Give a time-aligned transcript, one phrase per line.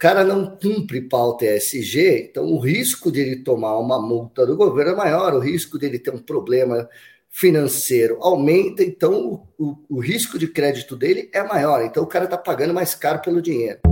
[0.00, 4.92] cara não cumpre pauta ESG, então o risco de ele tomar uma multa do governo
[4.92, 6.88] é maior, o risco dele ter um problema
[7.28, 12.24] financeiro aumenta, então o, o, o risco de crédito dele é maior, então o cara
[12.24, 13.89] está pagando mais caro pelo dinheiro.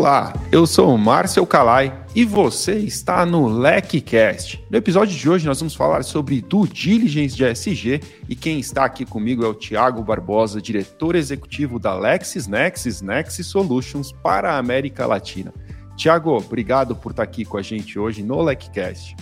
[0.00, 4.64] Olá, eu sou o Márcio Calai e você está no LecCast.
[4.70, 8.86] No episódio de hoje nós vamos falar sobre due diligence de SG e quem está
[8.86, 15.04] aqui comigo é o Tiago Barbosa, diretor executivo da LexisNexis Nexis Solutions para a América
[15.04, 15.52] Latina.
[15.98, 19.14] Tiago, obrigado por estar aqui com a gente hoje no LecCast.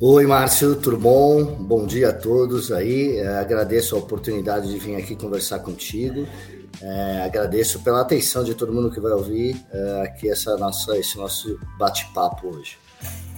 [0.00, 1.44] Oi, Márcio, tudo bom?
[1.44, 3.16] Bom dia a todos aí.
[3.16, 6.24] É, agradeço a oportunidade de vir aqui conversar contigo.
[6.80, 11.16] É, agradeço pela atenção de todo mundo que vai ouvir é, aqui essa nossa, esse
[11.16, 12.78] nosso bate-papo hoje.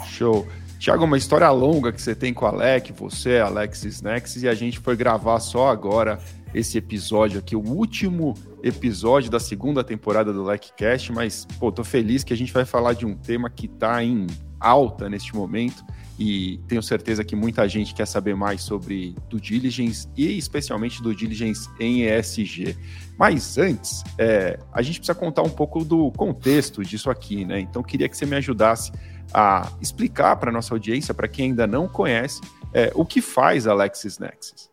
[0.07, 0.47] Show.
[0.79, 4.55] Tiago, uma história longa que você tem com o Alec, você, Alexis Nexis, e a
[4.55, 6.19] gente foi gravar só agora
[6.55, 12.25] esse episódio aqui, o último episódio da segunda temporada do LecCast, mas, pô, tô feliz
[12.25, 14.27] que a gente vai falar de um tema que tá em
[14.59, 15.85] alta neste momento,
[16.19, 21.15] e tenho certeza que muita gente quer saber mais sobre do diligence e especialmente do
[21.15, 22.77] diligence em ESG.
[23.21, 27.61] Mas antes, é, a gente precisa contar um pouco do contexto disso aqui, né?
[27.61, 28.91] Então queria que você me ajudasse
[29.35, 32.41] a explicar para nossa audiência, para quem ainda não conhece,
[32.73, 34.71] é, o que faz a LexisNexis.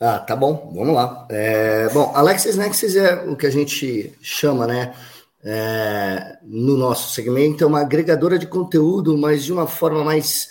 [0.00, 1.24] Ah, tá bom, vamos lá.
[1.30, 4.92] É, bom, a LexisNexis é o que a gente chama, né?
[5.44, 10.48] é, no nosso segmento é uma agregadora de conteúdo, mas de uma forma mais,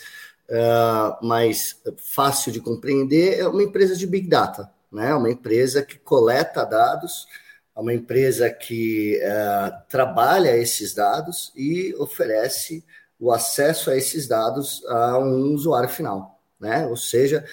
[0.50, 5.14] uh, mais fácil de compreender, é uma empresa de Big Data, né?
[5.14, 7.28] uma empresa que coleta dados,
[7.76, 12.84] uma empresa que uh, trabalha esses dados e oferece
[13.20, 16.86] o acesso a esses dados a um usuário final, né?
[16.88, 17.46] Ou seja,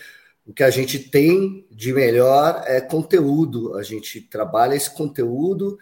[0.47, 5.79] o que a gente tem de melhor é conteúdo, a gente trabalha esse conteúdo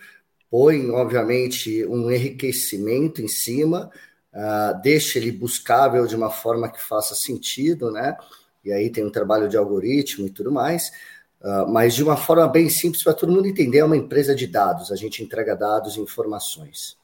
[0.50, 3.90] põe, obviamente, um enriquecimento em cima,
[4.32, 8.16] uh, deixa ele buscável de uma forma que faça sentido, né?
[8.64, 10.90] E aí tem um trabalho de algoritmo e tudo mais,
[11.46, 14.46] uh, mas de uma forma bem simples para todo mundo entender, é uma empresa de
[14.46, 16.96] dados, a gente entrega dados e informações.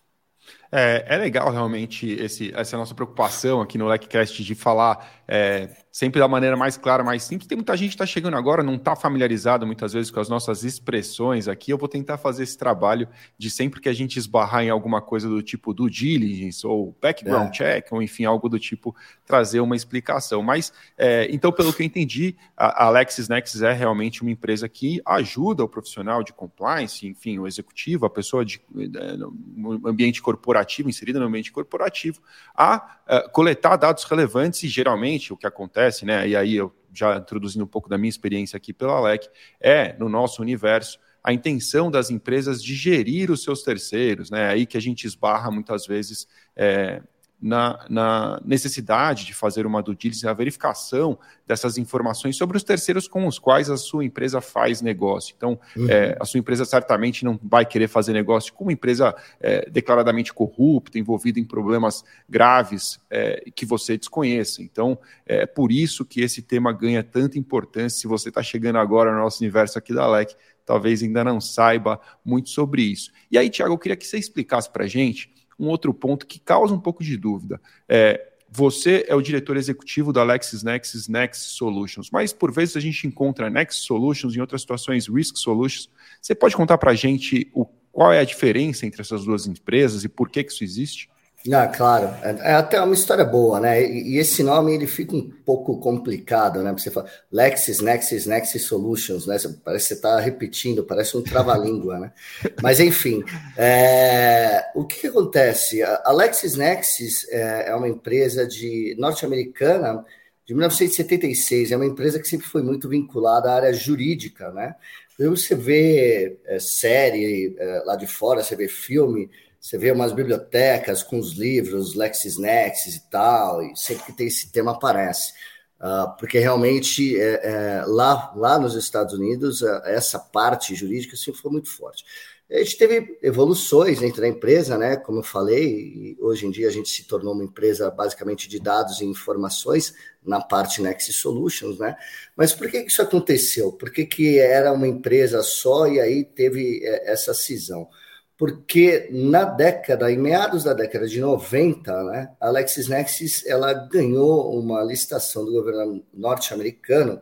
[0.75, 6.19] É, é legal realmente esse, essa nossa preocupação aqui no LecCast de falar é, sempre
[6.19, 7.47] da maneira mais clara, mais simples.
[7.47, 10.65] Tem muita gente que está chegando agora, não está familiarizado muitas vezes com as nossas
[10.65, 11.71] expressões aqui.
[11.71, 15.29] Eu vou tentar fazer esse trabalho de sempre que a gente esbarrar em alguma coisa
[15.29, 17.51] do tipo do diligence ou background é.
[17.51, 20.43] check, ou enfim, algo do tipo, trazer uma explicação.
[20.43, 25.03] Mas, é, então, pelo que eu entendi, a, a LexisNexis é realmente uma empresa que
[25.05, 30.89] ajuda o profissional de compliance, enfim, o executivo, a pessoa de, é, no ambiente corporativo,
[30.89, 32.23] inserida no ambiente corporativo,
[32.55, 36.29] a, a é, coletar dados relevantes e geralmente o que acontece acontece, né?
[36.29, 39.29] E aí eu já introduzindo um pouco da minha experiência aqui pela LEC,
[39.61, 44.43] é no nosso universo a intenção das empresas de gerir os seus terceiros, né?
[44.43, 46.27] É aí que a gente esbarra muitas vezes
[46.57, 47.01] é,
[47.43, 53.09] na, na, necessidade de fazer uma due diligence, a verificação dessas informações sobre os terceiros
[53.09, 55.35] com os quais a sua empresa faz negócio.
[55.37, 55.91] Então, uhum.
[55.91, 60.33] é, a sua empresa certamente não vai querer fazer negócio com uma empresa é, declaradamente
[60.33, 64.63] corrupta, envolvida em problemas graves é, que você desconheça.
[64.63, 67.99] Então, é por isso que esse tema ganha tanta importância.
[67.99, 72.01] Se você está chegando agora no nosso universo aqui da LEC, talvez ainda não saiba
[72.25, 73.11] muito sobre isso.
[73.31, 76.39] E aí, Tiago, eu queria que você explicasse para a gente um outro ponto que
[76.39, 77.61] causa um pouco de dúvida.
[77.89, 83.07] É, você é o diretor executivo da LexisNexis Next Solutions, mas por vezes a gente
[83.07, 85.89] encontra Next Solutions em outras situações Risk Solutions.
[86.21, 90.05] Você pode contar para a gente o, qual é a diferença entre essas duas empresas
[90.05, 91.09] e por que, que isso existe?
[91.51, 92.07] Ah, claro.
[92.23, 93.83] É, é, até uma história boa, né?
[93.83, 96.71] E, e, esse nome ele fica um pouco complicado, né?
[96.71, 99.37] Porque você fala Lexis, Nexis, Nexis Solutions, né?
[99.65, 102.13] Parece que você está repetindo, parece um trava-língua, né?
[102.63, 103.25] Mas enfim,
[103.57, 105.83] é, o que, que, acontece?
[105.83, 110.05] A LexisNexis é, é uma empresa de norte-americana
[110.47, 114.77] de 1976, é uma empresa que sempre foi muito vinculada à área jurídica, né?
[115.15, 119.29] Então, você vê é, série é, lá de fora, você vê filme
[119.63, 124.51] você vê umas bibliotecas com os livros LexisNexis e tal, e sempre que tem esse
[124.51, 125.33] tema aparece.
[125.81, 131.41] Uh, porque realmente é, é, lá, lá nos Estados Unidos é, essa parte jurídica sempre
[131.41, 132.05] foi muito forte.
[132.51, 134.97] A gente teve evoluções dentro da empresa, né?
[134.97, 139.01] Como eu falei, hoje em dia a gente se tornou uma empresa basicamente de dados
[139.01, 139.95] e informações
[140.25, 141.97] na parte Nexus Solutions, né?
[142.37, 143.73] Mas por que isso aconteceu?
[143.73, 147.89] Por que, que era uma empresa só e aí teve é, essa cisão?
[148.37, 154.83] Porque na década, em meados da década de 90, né, a LexisNexis ela ganhou uma
[154.83, 157.21] licitação do governo norte-americano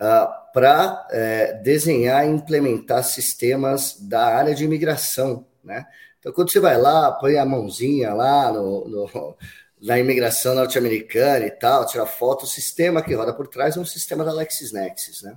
[0.00, 5.46] uh, para é, desenhar e implementar sistemas da área de imigração.
[5.64, 5.86] Né?
[6.18, 9.36] Então, quando você vai lá, põe a mãozinha lá no, no
[9.80, 13.84] na imigração norte-americana e tal, tira foto, o sistema que roda por trás é um
[13.84, 15.22] sistema da LexisNexis.
[15.22, 15.36] Né?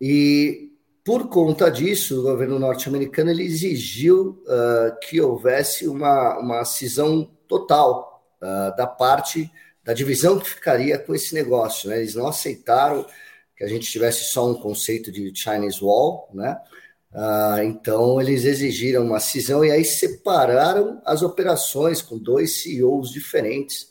[0.00, 0.69] E
[1.04, 8.22] por conta disso, o governo norte-americano ele exigiu uh, que houvesse uma, uma cisão total
[8.40, 9.50] uh, da parte
[9.82, 11.88] da divisão que ficaria com esse negócio.
[11.88, 11.98] Né?
[11.98, 13.06] Eles não aceitaram
[13.56, 16.56] que a gente tivesse só um conceito de Chinese Wall, né?
[17.12, 23.90] Uh, então eles exigiram uma cisão e aí separaram as operações com dois CEOs diferentes.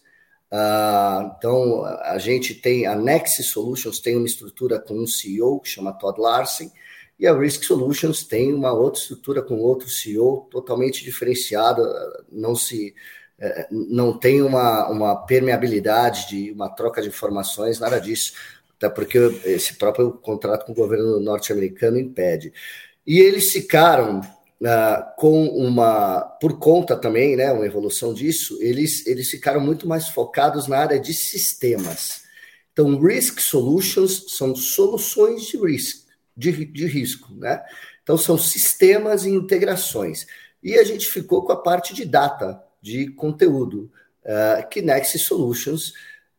[0.52, 5.70] Uh, então a gente tem a Nexus Solutions tem uma estrutura com um CEO que
[5.70, 6.72] chama Todd Larsen
[7.20, 11.84] e a Risk Solutions tem uma outra estrutura com outro CEO totalmente diferenciada,
[12.32, 12.96] não se
[13.38, 18.34] eh, não tem uma, uma permeabilidade de uma troca de informações, nada disso,
[18.78, 22.54] até porque esse próprio contrato com o governo norte-americano impede.
[23.06, 29.30] E eles ficaram uh, com uma, por conta também, né, uma evolução disso, eles, eles
[29.30, 32.22] ficaram muito mais focados na área de sistemas.
[32.72, 35.99] Então, Risk Solutions são soluções de risk
[36.40, 37.62] de, de risco, né?
[38.02, 40.26] Então são sistemas e integrações.
[40.64, 43.92] E a gente ficou com a parte de data, de conteúdo,
[44.24, 45.94] uh, que Nexus Solutions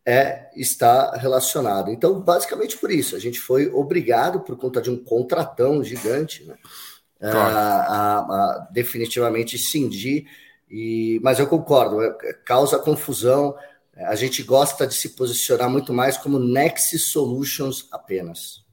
[0.04, 1.90] é, está relacionado.
[1.90, 6.56] Então, basicamente por isso, a gente foi obrigado, por conta de um contratão gigante, né,
[7.20, 7.38] claro.
[7.38, 10.26] a, a, a, definitivamente cindir.
[10.70, 13.54] E, mas eu concordo, é, causa confusão.
[13.96, 18.64] A gente gosta de se posicionar muito mais como Nexus Solutions apenas.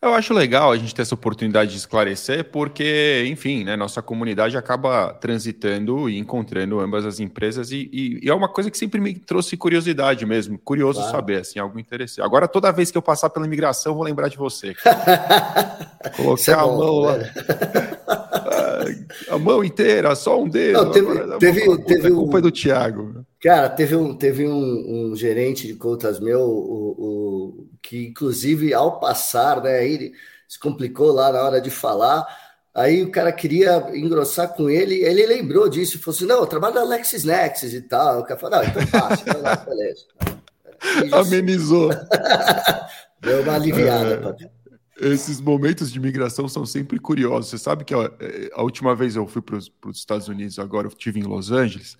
[0.00, 4.56] Eu acho legal a gente ter essa oportunidade de esclarecer, porque, enfim, né, nossa comunidade
[4.56, 9.00] acaba transitando e encontrando ambas as empresas, e, e, e é uma coisa que sempre
[9.00, 11.16] me trouxe curiosidade mesmo, curioso claro.
[11.16, 12.24] saber, assim, algo interessante.
[12.24, 14.72] Agora, toda vez que eu passar pela imigração, vou lembrar de você.
[16.16, 17.18] Colocar é a mão lá.
[17.18, 17.32] Né?
[19.28, 20.84] a mão inteira, só um dedo.
[20.84, 22.38] Não, teve, Agora, teve, teve a culpa um...
[22.38, 23.17] é do Thiago.
[23.40, 28.98] Cara, teve um, teve um, um gerente de contas meu, o, o, que inclusive ao
[28.98, 30.12] passar, né, aí
[30.48, 32.26] se complicou lá na hora de falar.
[32.74, 36.46] Aí o cara queria engrossar com ele, ele lembrou disso e falou assim: não, eu
[36.46, 38.20] trabalho na LexisNexis e tal.
[38.20, 40.04] O cara falou: não, então passa, não, beleza.
[41.12, 41.90] Amenizou.
[43.20, 44.36] Deu uma aliviada.
[45.00, 47.50] É, esses momentos de migração são sempre curiosos.
[47.50, 50.86] Você sabe que ó, é, a última vez eu fui para os Estados Unidos, agora
[50.86, 51.96] eu estive em Los Angeles.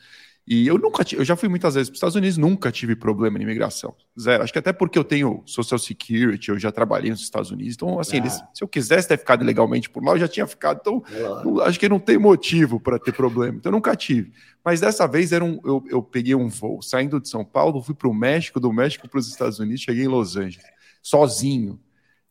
[0.51, 3.39] E eu nunca eu já fui muitas vezes para os Estados Unidos, nunca tive problema
[3.39, 3.95] de imigração.
[4.19, 4.43] Zero.
[4.43, 7.75] Acho que até porque eu tenho Social Security, eu já trabalhei nos Estados Unidos.
[7.75, 8.21] Então, assim, ah.
[8.21, 10.79] eles, se eu quisesse ter ficado legalmente por lá, eu já tinha ficado.
[10.81, 11.03] Então,
[11.45, 13.59] não, acho que não tem motivo para ter problema.
[13.59, 14.33] Então, eu nunca tive.
[14.65, 17.95] Mas dessa vez era um, eu, eu peguei um voo saindo de São Paulo, fui
[17.95, 20.65] para o México, do México para os Estados Unidos, cheguei em Los Angeles,
[21.03, 21.79] sozinho.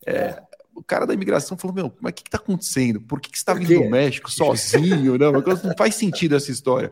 [0.07, 0.41] É,
[0.73, 2.99] o cara da imigração falou: Meu, mas o que está acontecendo?
[2.99, 5.19] Por que, que você está vindo do México sozinho?
[5.19, 6.91] não, não faz sentido essa história.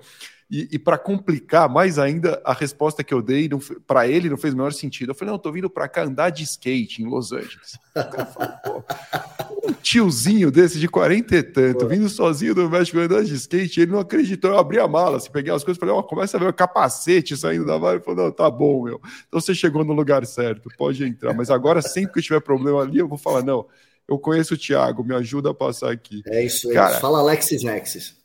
[0.49, 3.49] E, e para complicar mais ainda, a resposta que eu dei
[3.87, 5.09] para ele não fez o menor sentido.
[5.09, 7.79] Eu falei, não, eu tô vindo para cá andar de skate em Los Angeles.
[8.63, 8.85] Falou,
[9.63, 11.87] um tiozinho desse de 40 e tanto, Pô.
[11.87, 14.51] vindo sozinho do México andando de skate, ele não acreditou.
[14.51, 16.53] Eu abri a mala, se peguei as coisas, falei, ó, oh, começa a ver o
[16.53, 17.95] capacete saindo da mala.
[17.95, 19.01] Ele falou, não, tá bom, meu.
[19.27, 21.33] Então você chegou no lugar certo, pode entrar.
[21.33, 23.65] Mas agora, sempre que eu tiver problema ali, eu vou falar, não,
[24.07, 26.21] eu conheço o Thiago, me ajuda a passar aqui.
[26.27, 26.75] É isso aí.
[26.75, 28.24] Cara, Fala Alexis Nexis.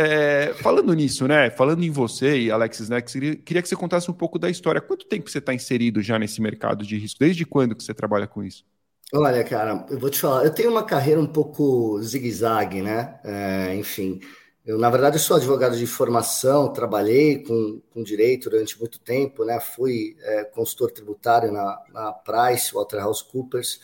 [0.00, 1.50] É, falando nisso, né?
[1.50, 4.80] Falando em você e Alexis Nex, queria que você contasse um pouco da história.
[4.80, 7.18] Quanto tempo você está inserido já nesse mercado de risco?
[7.18, 8.64] Desde quando que você trabalha com isso?
[9.12, 13.18] Olha, cara, eu vou te falar, eu tenho uma carreira um pouco zigue-zague, né?
[13.24, 14.20] É, enfim,
[14.64, 19.44] eu na verdade eu sou advogado de formação, trabalhei com, com direito durante muito tempo,
[19.44, 19.58] né?
[19.58, 23.80] Fui é, consultor tributário na, na Price, Waterhouse-Coopers.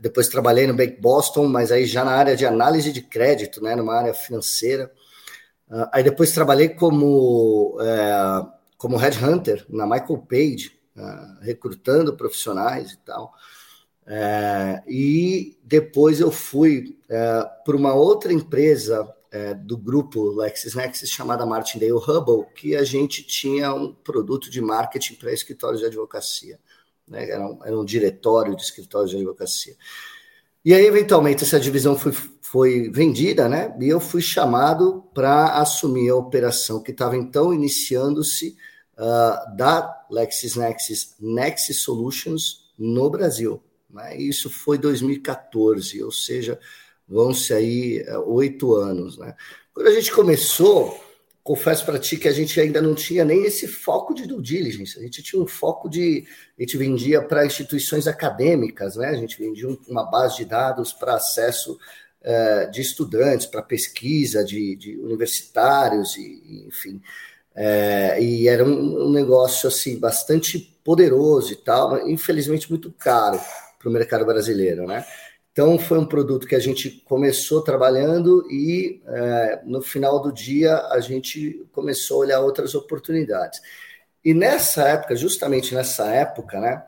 [0.00, 3.76] Depois trabalhei no Bank Boston, mas aí já na área de análise de crédito, né?
[3.76, 4.90] Numa área financeira.
[5.70, 8.46] Uh, aí depois trabalhei como, é,
[8.76, 13.32] como headhunter na Michael Page, uh, recrutando profissionais e tal.
[14.06, 19.08] É, e depois eu fui é, para uma outra empresa
[19.62, 25.32] do grupo LexisNexis chamada Martindale Hubble, que a gente tinha um produto de marketing para
[25.32, 26.58] escritórios de advocacia.
[27.06, 27.30] Né?
[27.30, 29.76] Era, um, era um diretório de escritórios de advocacia.
[30.64, 32.12] E aí, eventualmente, essa divisão foi,
[32.50, 33.72] foi vendida, né?
[33.80, 38.56] E eu fui chamado para assumir a operação que estava então iniciando-se
[38.98, 43.62] uh, da LexisNexis Nexus Solutions no Brasil.
[43.88, 44.16] Né?
[44.16, 46.58] Isso foi 2014, ou seja,
[47.06, 49.36] vão-se aí oito anos, né?
[49.72, 51.00] Quando a gente começou,
[51.44, 54.98] confesso para ti que a gente ainda não tinha nem esse foco de due diligence,
[54.98, 56.26] a gente tinha um foco de.
[56.58, 59.06] A gente vendia para instituições acadêmicas, né?
[59.06, 61.78] A gente vendia uma base de dados para acesso
[62.70, 67.00] de estudantes, para pesquisa de, de, universitários, e, enfim.
[67.54, 73.40] É, e era um, um, negócio assim bastante poderoso e tal, mas infelizmente muito caro
[73.78, 75.04] para o mercado brasileiro, né?
[75.52, 80.76] Então, foi um produto que a gente começou trabalhando e é, no final do dia
[80.88, 83.60] a gente começou a olhar outras oportunidades.
[84.24, 86.84] E nessa época, justamente nessa época, né,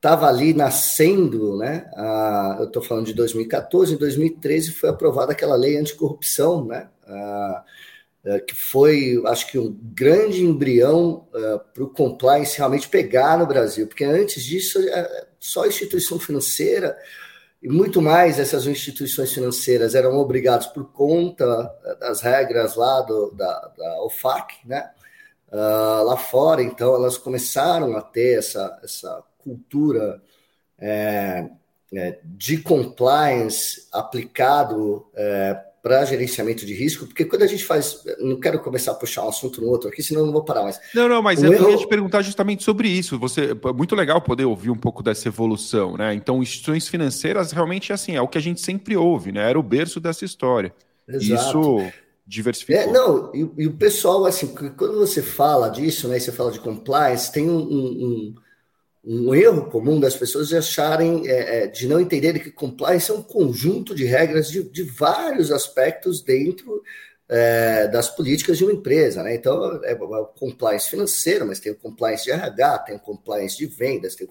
[0.00, 5.54] estava ali nascendo, né, a, eu estou falando de 2014, em 2013 foi aprovada aquela
[5.54, 7.64] lei anticorrupção, né, a,
[8.26, 13.46] a, que foi, acho que, um grande embrião é, para o compliance realmente pegar no
[13.46, 16.96] Brasil, porque antes disso, é, só instituição financeira
[17.62, 21.46] e muito mais essas instituições financeiras eram obrigadas por conta
[22.00, 24.90] das regras lá do, da, da OFAC, né?
[25.52, 30.22] Uh, lá fora, então elas começaram a ter essa, essa cultura
[30.78, 31.48] é,
[31.92, 38.38] é, de compliance aplicado é, para gerenciamento de risco, porque quando a gente faz, não
[38.38, 40.78] quero começar a puxar um assunto no outro aqui, senão eu não vou parar mais.
[40.94, 41.70] Não, não, mas eu erro...
[41.70, 43.18] ia te perguntar justamente sobre isso.
[43.18, 46.12] Você, é muito legal poder ouvir um pouco dessa evolução, né?
[46.14, 49.48] Então, instituições financeiras realmente assim é o que a gente sempre ouve, né?
[49.48, 50.72] Era o berço dessa história.
[51.08, 51.34] Exato.
[51.34, 51.92] Isso
[52.26, 52.82] diversificou.
[52.82, 56.18] É, não, e, e, o pessoal assim, quando você fala disso, né?
[56.18, 58.34] Você fala de compliance, tem um, um um
[59.34, 63.22] erro comum das pessoas de acharem, é, é, de não entenderem que compliance é um
[63.22, 66.82] conjunto de regras de, de vários aspectos dentro
[67.28, 69.22] é, das políticas de uma empresa.
[69.22, 69.36] Né?
[69.36, 73.56] Então, é, é o compliance financeiro, mas tem o compliance de RH, tem o compliance
[73.56, 74.28] de vendas, tem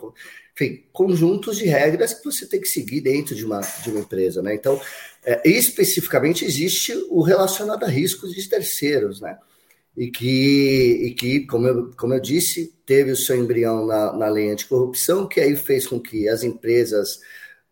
[0.53, 4.41] enfim, conjuntos de regras que você tem que seguir dentro de uma, de uma empresa.
[4.41, 4.53] Né?
[4.53, 4.79] Então,
[5.23, 9.21] é, especificamente, existe o relacionado a riscos de terceiros.
[9.21, 9.37] Né?
[9.99, 14.29] E que, e que como, eu, como eu disse, teve o seu embrião na, na
[14.29, 17.19] lei anticorrupção, que aí fez com que as empresas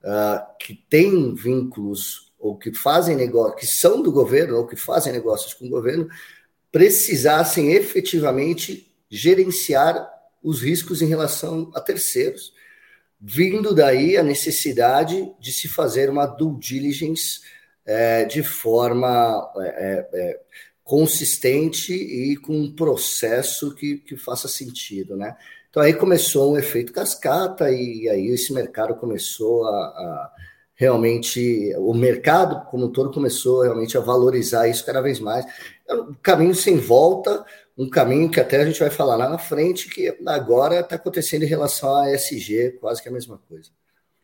[0.03, 5.13] uh, que têm vínculos ou que fazem negócio, que são do governo ou que fazem
[5.13, 6.09] negócios com o governo,
[6.69, 10.05] precisassem efetivamente gerenciar
[10.43, 12.51] os riscos em relação a terceiros,
[13.21, 17.39] vindo daí a necessidade de se fazer uma due diligence
[17.85, 20.39] é, de forma é, é,
[20.87, 25.35] consistente e com um processo que, que faça sentido, né?
[25.69, 30.31] Então aí começou um efeito cascata e aí esse mercado começou a, a
[30.73, 35.45] realmente, o mercado como um todo começou realmente a valorizar isso cada vez mais.
[35.85, 37.45] É um caminho sem volta,
[37.77, 41.43] um caminho que até a gente vai falar lá na frente, que agora está acontecendo
[41.43, 43.69] em relação à ESG, quase que a mesma coisa.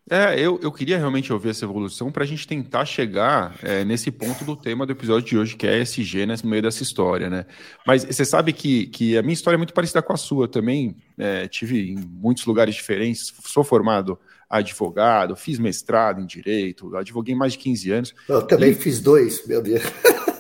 [0.09, 4.11] É, eu, eu queria realmente ouvir essa evolução para a gente tentar chegar é, nesse
[4.11, 7.29] ponto do tema do episódio de hoje, que é SG né, no meio dessa história,
[7.29, 7.45] né?
[7.87, 10.97] Mas você sabe que, que a minha história é muito parecida com a sua também.
[11.17, 14.19] É, tive em muitos lugares diferentes, sou formado
[14.49, 18.15] advogado, fiz mestrado em direito, advoguei mais de 15 anos.
[18.27, 18.75] Eu também e...
[18.75, 19.83] fiz dois, meu Deus.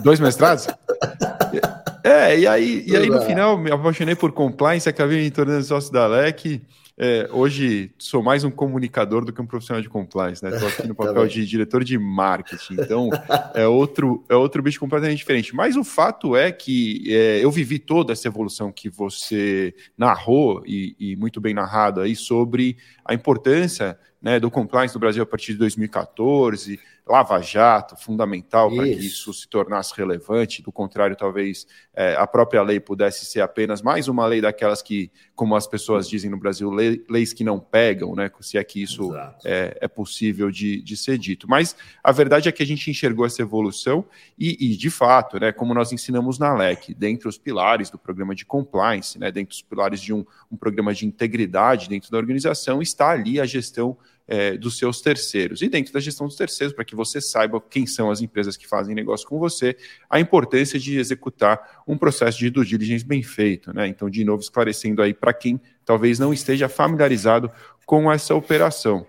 [0.03, 0.67] Dois mestrados?
[2.03, 5.91] é, e aí, e aí no final me apaixonei por compliance, acabei me tornando sócio
[5.91, 6.61] da LEC.
[6.95, 10.51] É, hoje sou mais um comunicador do que um profissional de compliance, né?
[10.51, 13.09] Estou aqui no papel de diretor de marketing, então
[13.55, 15.55] é outro, é outro bicho completamente diferente.
[15.55, 20.95] Mas o fato é que é, eu vivi toda essa evolução que você narrou e,
[20.99, 25.51] e muito bem narrado aí sobre a importância né, do compliance no Brasil a partir
[25.51, 30.61] de 2014 Lava Jato, fundamental para que isso se tornasse relevante.
[30.61, 35.11] Do contrário, talvez é, a própria lei pudesse ser apenas mais uma lei daquelas que,
[35.35, 38.31] como as pessoas dizem no Brasil, leis que não pegam, né?
[38.39, 39.13] Se é que isso
[39.43, 41.45] é, é, possível de, de, ser dito.
[41.49, 44.05] Mas a verdade é que a gente enxergou essa evolução
[44.39, 48.33] e, e, de fato, né, como nós ensinamos na LEC, dentre os pilares do programa
[48.33, 52.81] de compliance, né, dentre os pilares de um, um programa de integridade dentro da organização,
[52.81, 55.61] está ali a gestão é, dos seus terceiros.
[55.61, 58.67] E dentro da gestão dos terceiros, para que você saiba quem são as empresas que
[58.67, 59.75] fazem negócio com você,
[60.09, 63.73] a importância de executar um processo de due diligence bem feito.
[63.73, 63.87] Né?
[63.87, 67.51] Então, de novo, esclarecendo aí para quem talvez não esteja familiarizado
[67.85, 69.05] com essa operação.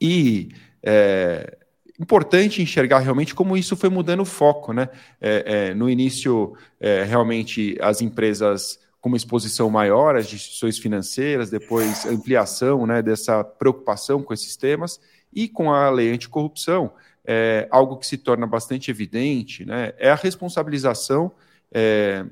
[0.00, 0.48] E
[0.82, 1.56] é,
[1.98, 4.72] importante enxergar realmente como isso foi mudando o foco.
[4.72, 4.88] Né?
[5.20, 11.50] É, é no início, é, realmente, as empresas com uma exposição maior às instituições financeiras,
[11.50, 15.00] depois ampliação né, dessa preocupação com esses temas,
[15.32, 16.92] e com a lei anticorrupção,
[17.24, 21.30] é, algo que se torna bastante evidente né, é a responsabilização
[21.72, 22.24] é,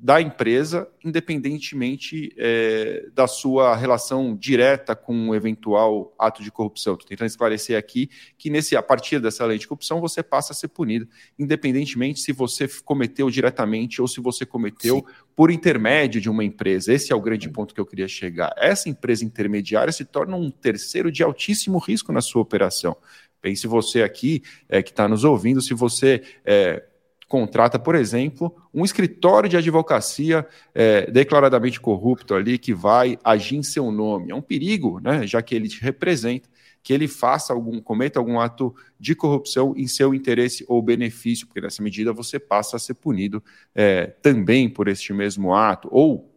[0.00, 6.92] da empresa, independentemente é, da sua relação direta com um eventual ato de corrupção.
[6.92, 10.56] Estou tentando esclarecer aqui que nesse, a partir dessa lei de corrupção você passa a
[10.56, 15.14] ser punido, independentemente se você cometeu diretamente ou se você cometeu Sim.
[15.34, 16.92] por intermédio de uma empresa.
[16.92, 18.54] Esse é o grande ponto que eu queria chegar.
[18.56, 22.96] Essa empresa intermediária se torna um terceiro de altíssimo risco na sua operação.
[23.40, 26.84] Pense você aqui é, que está nos ouvindo, se você é,
[27.28, 33.62] contrata, por exemplo, um escritório de advocacia é, declaradamente corrupto ali que vai agir em
[33.62, 34.32] seu nome.
[34.32, 36.48] É um perigo, né, já que ele te representa,
[36.82, 41.60] que ele faça algum, cometa algum ato de corrupção em seu interesse ou benefício, porque
[41.60, 43.44] nessa medida você passa a ser punido
[43.74, 45.86] é, também por este mesmo ato.
[45.92, 46.32] Ou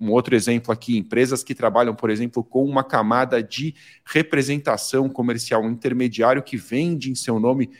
[0.00, 5.62] um outro exemplo aqui, empresas que trabalham, por exemplo, com uma camada de representação comercial,
[5.62, 7.70] um intermediário que vende em seu nome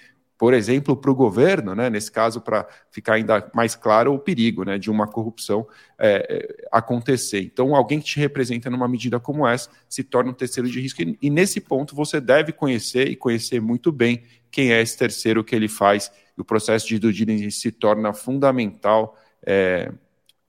[0.42, 4.64] por exemplo, para o governo, né, nesse caso, para ficar ainda mais claro o perigo
[4.64, 5.64] né, de uma corrupção
[5.96, 7.42] é, é, acontecer.
[7.42, 11.00] Então, alguém que te representa numa medida como essa se torna um terceiro de risco,
[11.00, 15.44] e, e nesse ponto você deve conhecer e conhecer muito bem quem é esse terceiro
[15.44, 19.92] que ele faz, e o processo de due diligence se torna fundamental é,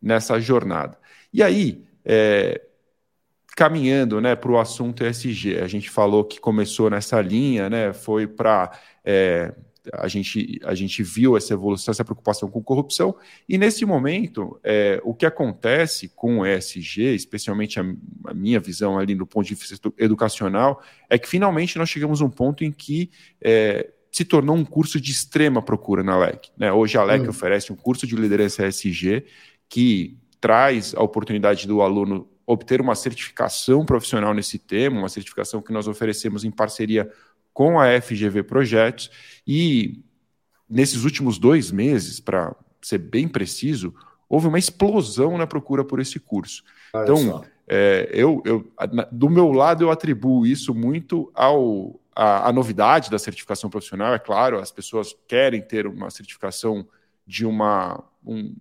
[0.02, 0.98] nessa jornada.
[1.32, 2.60] E aí, é,
[3.56, 8.26] caminhando né, para o assunto ESG, a gente falou que começou nessa linha, né, foi
[8.26, 8.72] para
[9.06, 9.54] é,
[9.94, 13.16] a gente, a gente viu essa evolução, essa preocupação com corrupção,
[13.48, 17.84] e nesse momento, é, o que acontece com o ESG, especialmente a,
[18.26, 22.26] a, minha visão ali do ponto de vista educacional, é que finalmente nós chegamos a
[22.26, 23.10] um ponto em que
[23.42, 26.50] é, se tornou um curso de extrema procura na LEC.
[26.58, 26.72] Né?
[26.72, 27.30] Hoje a LEC hum.
[27.30, 29.26] oferece um curso de liderança ESG
[29.68, 35.72] que traz a oportunidade do aluno obter uma certificação profissional nesse tema, uma certificação que
[35.72, 37.10] nós oferecemos em parceria
[37.54, 39.12] com a FGV Projetos
[39.46, 40.04] e
[40.70, 43.94] nesses últimos dois meses, para ser bem preciso,
[44.28, 46.64] houve uma explosão na procura por esse curso.
[46.94, 48.72] Olha então, é, eu, eu,
[49.12, 54.14] do meu lado, eu atribuo isso muito ao a, a, novidade da certificação profissional.
[54.14, 56.88] É claro, as pessoas querem ter uma certificação
[57.26, 58.54] de uma, um,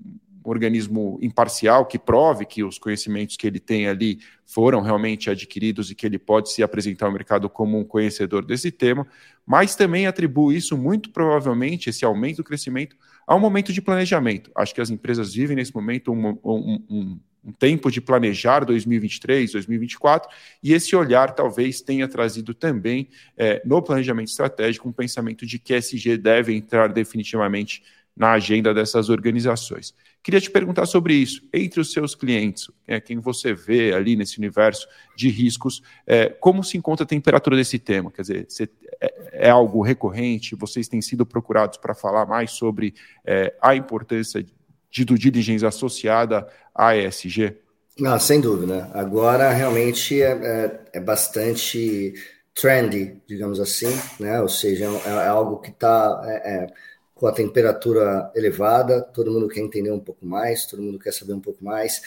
[0.44, 5.94] organismo imparcial que prove que os conhecimentos que ele tem ali foram realmente adquiridos e
[5.94, 9.06] que ele pode se apresentar ao mercado como um conhecedor desse tema,
[9.46, 14.50] mas também atribui isso muito provavelmente, esse aumento do crescimento, ao momento de planejamento.
[14.54, 19.52] Acho que as empresas vivem nesse momento um, um, um, um tempo de planejar 2023,
[19.52, 20.30] 2024,
[20.62, 25.74] e esse olhar talvez tenha trazido também é, no planejamento estratégico um pensamento de que
[25.74, 27.82] SG deve entrar definitivamente
[28.16, 29.94] na agenda dessas organizações.
[30.22, 31.42] Queria te perguntar sobre isso.
[31.52, 36.62] Entre os seus clientes, é, quem você vê ali nesse universo de riscos, é, como
[36.62, 38.10] se encontra a temperatura desse tema?
[38.10, 38.68] Quer dizer, você,
[39.00, 40.54] é, é, algo recorrente?
[40.54, 44.46] Vocês têm sido procurados para falar mais sobre é, a importância
[44.90, 47.56] de due diligence associada à ESG?
[47.98, 48.90] Não, sem dúvida.
[48.94, 52.14] Agora realmente é, é, é bastante
[52.54, 54.40] trendy, digamos assim, né?
[54.40, 56.70] Ou seja, é, é algo que está
[57.14, 61.32] com a temperatura elevada, todo mundo quer entender um pouco mais, todo mundo quer saber
[61.32, 62.00] um pouco mais.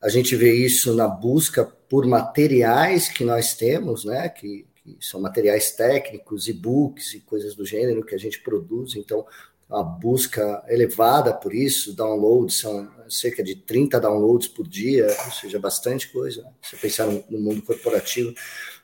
[0.00, 4.28] A gente vê isso na busca por materiais que nós temos, né?
[4.28, 8.96] Que, que são materiais técnicos, e-books e coisas do gênero que a gente produz.
[8.96, 9.24] Então,
[9.70, 15.58] a busca elevada por isso, downloads são cerca de 30 downloads por dia, ou seja,
[15.58, 16.42] bastante coisa.
[16.42, 16.50] Né?
[16.62, 18.34] Se pensar no, no mundo corporativo.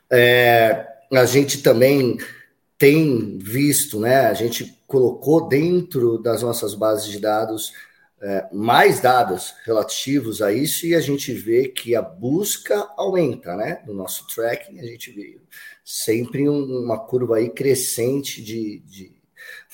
[0.09, 2.17] É, a gente também
[2.77, 4.21] tem visto, né?
[4.21, 7.71] A gente colocou dentro das nossas bases de dados
[8.21, 13.81] é, mais dados relativos a isso e a gente vê que a busca aumenta, né?
[13.87, 15.39] No nosso tracking, a gente vê
[15.85, 19.13] sempre um, uma curva aí crescente de, de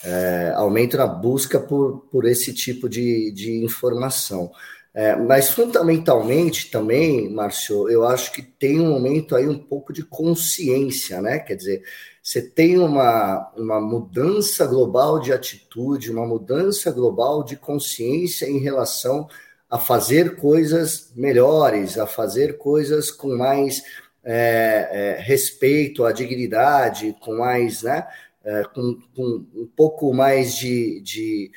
[0.04, 4.52] é, aumento na busca por, por esse tipo de, de informação.
[4.98, 10.02] É, mas fundamentalmente também, Márcio, eu acho que tem um momento aí um pouco de
[10.02, 11.38] consciência, né?
[11.38, 11.84] Quer dizer,
[12.24, 19.28] você tem uma, uma mudança global de atitude, uma mudança global de consciência em relação
[19.70, 23.84] a fazer coisas melhores, a fazer coisas com mais
[24.24, 28.08] é, é, respeito à dignidade, com mais, né?
[28.46, 31.52] É, com, com, um pouco mais de, de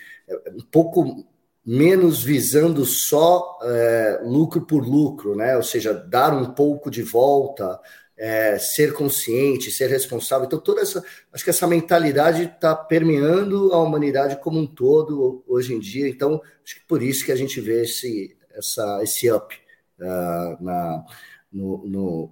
[0.56, 1.24] um pouco
[1.70, 5.54] menos visando só é, lucro por lucro, né?
[5.54, 7.78] Ou seja, dar um pouco de volta,
[8.16, 10.46] é, ser consciente, ser responsável.
[10.46, 11.04] Então, toda essa.
[11.30, 16.08] Acho que essa mentalidade está permeando a humanidade como um todo hoje em dia.
[16.08, 19.54] Então, acho que por isso que a gente vê esse, essa, esse up
[20.00, 21.04] uh, na,
[21.52, 22.30] no, no,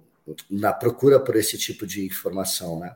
[0.49, 2.95] na procura por esse tipo de informação, né?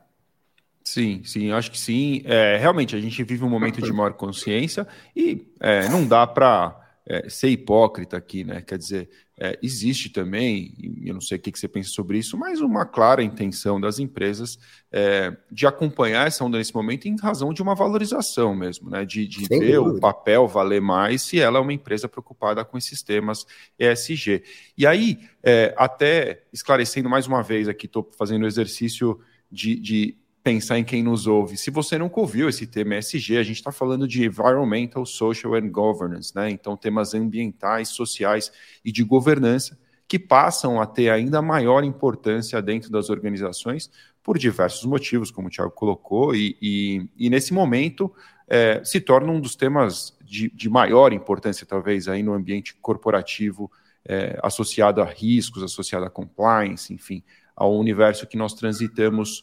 [0.84, 2.22] Sim, sim, acho que sim.
[2.24, 6.78] É, realmente, a gente vive um momento de maior consciência e é, não dá para
[7.06, 8.60] é, ser hipócrita aqui, né?
[8.62, 10.72] Quer dizer, é, existe também,
[11.04, 13.98] eu não sei o que, que, você pensa sobre isso, mas uma clara intenção das
[13.98, 14.58] empresas
[14.90, 19.04] é, de acompanhar essa onda nesse momento em razão de uma valorização mesmo, né?
[19.04, 19.96] De, de ver dúvida.
[19.96, 23.46] o papel valer mais se ela é uma empresa preocupada com esses temas
[23.78, 24.42] ESG.
[24.78, 30.21] E aí, é, até esclarecendo mais uma vez aqui, estou fazendo o exercício de, de
[30.42, 31.56] pensar em quem nos ouve.
[31.56, 35.68] Se você nunca ouviu esse tema ESG, a gente está falando de Environmental, Social and
[35.68, 36.50] Governance, né?
[36.50, 38.50] Então, temas ambientais, sociais
[38.84, 39.78] e de governança
[40.08, 43.90] que passam a ter ainda maior importância dentro das organizações
[44.22, 48.12] por diversos motivos, como o Thiago colocou, e, e, e nesse momento
[48.46, 53.70] é, se torna um dos temas de, de, maior importância, talvez, aí no ambiente corporativo,
[54.04, 57.22] é, associado a riscos, associado a compliance, enfim,
[57.56, 59.42] ao universo que nós transitamos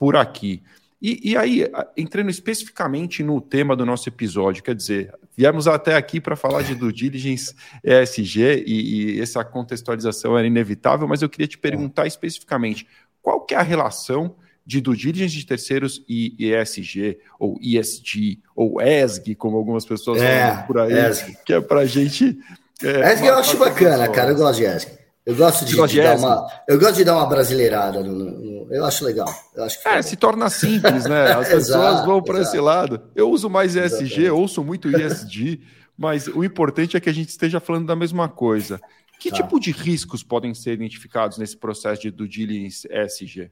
[0.00, 0.62] por aqui.
[1.00, 6.20] E, e, aí, entrando especificamente no tema do nosso episódio, quer dizer, viemos até aqui
[6.20, 11.46] para falar de due diligence ESG e, e, essa contextualização era inevitável, mas eu queria
[11.46, 12.86] te perguntar especificamente
[13.22, 14.34] qual que é a relação
[14.64, 20.48] de due diligence de terceiros e ESG, ou ESG, ou ESG, como algumas pessoas é,
[20.48, 21.36] falam por aí, ESG.
[21.46, 22.38] que é para a gente...
[22.82, 24.99] É, ESG eu acho bacana, cara, eu gosto de ESG.
[25.24, 28.02] Eu gosto de, de dar uma, eu gosto de dar uma brasileirada.
[28.02, 29.28] No, no, eu acho legal.
[29.54, 31.32] Eu acho é, se torna simples, né?
[31.32, 33.02] As pessoas vão para esse lado.
[33.14, 34.30] Eu uso mais ESG, Exatamente.
[34.30, 35.60] ouço muito ESG,
[35.96, 38.80] mas o importante é que a gente esteja falando da mesma coisa.
[39.18, 39.36] Que tá.
[39.36, 43.50] tipo de riscos podem ser identificados nesse processo de due diligence ESG?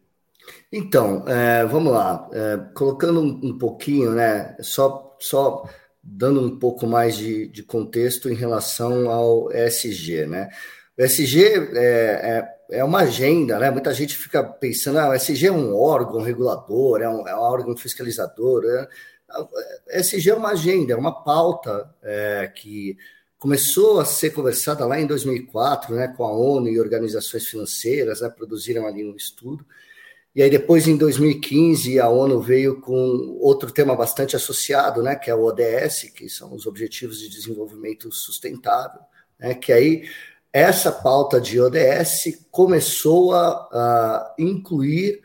[0.73, 2.27] Então, é, vamos lá.
[2.33, 4.57] É, colocando um, um, pouquinho, né?
[4.61, 5.69] Só, só
[6.03, 10.49] dando um pouco mais de, de contexto em relação ao ESG, né?
[10.99, 13.71] O ESG é, é, é, uma agenda, né?
[13.71, 17.39] Muita gente fica pensando, ah, o ESG é um órgão regulador, é um, é um
[17.39, 18.65] órgão fiscalizador.
[18.65, 18.89] Né?
[19.39, 22.97] O ESG é uma agenda, é uma pauta é, que
[23.39, 28.29] começou a ser conversada lá em 2004, né, com a ONU e organizações financeiras, né,
[28.29, 29.65] produziram ali um estudo.
[30.35, 35.31] E aí depois, em 2015, a ONU veio com outro tema bastante associado, né, que
[35.31, 39.01] é o ODS, que são os Objetivos de Desenvolvimento Sustentável,
[39.39, 40.09] né, que aí
[40.59, 45.23] essa pauta de ODS começou a, a incluir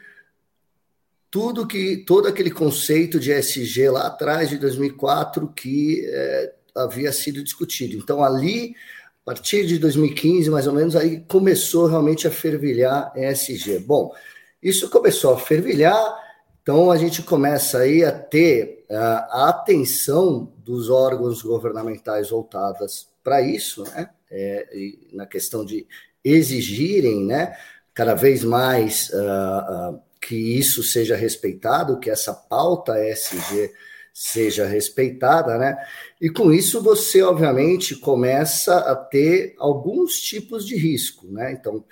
[1.31, 7.43] tudo que todo aquele conceito de ESG lá atrás de 2004 que é, havia sido
[7.43, 7.97] discutido.
[7.97, 8.75] Então ali,
[9.23, 13.79] a partir de 2015, mais ou menos, aí começou realmente a fervilhar ESG.
[13.79, 14.13] Bom,
[14.61, 16.15] isso começou a fervilhar,
[16.61, 23.83] então a gente começa aí a ter a atenção dos órgãos governamentais voltadas para isso,
[23.85, 24.09] né?
[24.33, 24.67] É,
[25.13, 25.85] na questão de
[26.23, 27.55] exigirem né,
[27.93, 33.71] cada vez mais uh, uh, que isso seja respeitado, que essa pauta ESG
[34.13, 35.75] seja respeitada, né?
[36.21, 41.51] E com isso você, obviamente, começa a ter alguns tipos de risco, né?
[41.51, 41.83] Então,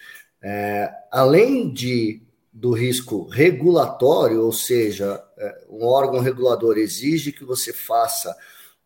[0.42, 2.22] é, além de
[2.54, 8.36] do risco regulatório, ou seja, é, um órgão regulador exige que você faça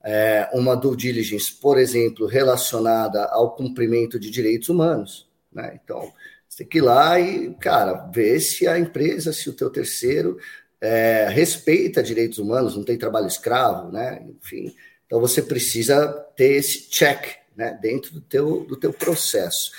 [0.05, 5.27] é, uma due diligence, por exemplo, relacionada ao cumprimento de direitos humanos.
[5.51, 5.79] Né?
[5.83, 6.13] Então,
[6.47, 10.37] você tem que ir lá e, cara, ver se a empresa, se o teu terceiro
[10.79, 14.23] é, respeita direitos humanos, não tem trabalho escravo, né?
[14.39, 19.71] Enfim, então você precisa ter esse check né, dentro do teu, do teu processo.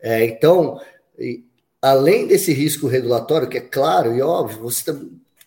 [0.00, 0.80] É, então,
[1.82, 4.92] além desse risco regulatório, que é claro e óbvio, você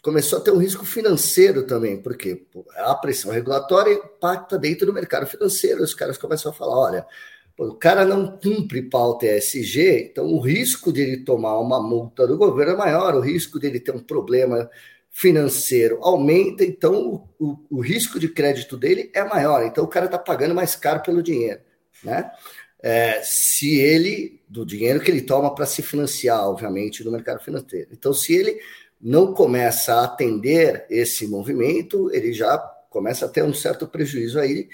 [0.08, 2.46] começou a ter um risco financeiro também, porque
[2.78, 5.84] a pressão regulatória impacta dentro do mercado financeiro.
[5.84, 7.06] Os caras começam a falar: olha,
[7.60, 12.38] o cara não cumpre pauta ESG, então o risco de ele tomar uma multa do
[12.38, 14.70] governo é maior, o risco dele ter um problema
[15.12, 20.06] financeiro aumenta, então o, o, o risco de crédito dele é maior, então o cara
[20.06, 21.60] está pagando mais caro pelo dinheiro,
[22.02, 22.32] né?
[22.82, 27.90] É, se ele, do dinheiro que ele toma para se financiar, obviamente, no mercado financeiro.
[27.92, 28.62] Então, se ele
[29.02, 32.58] não começa a atender esse movimento, ele já
[32.90, 34.70] começa a ter um certo prejuízo aí.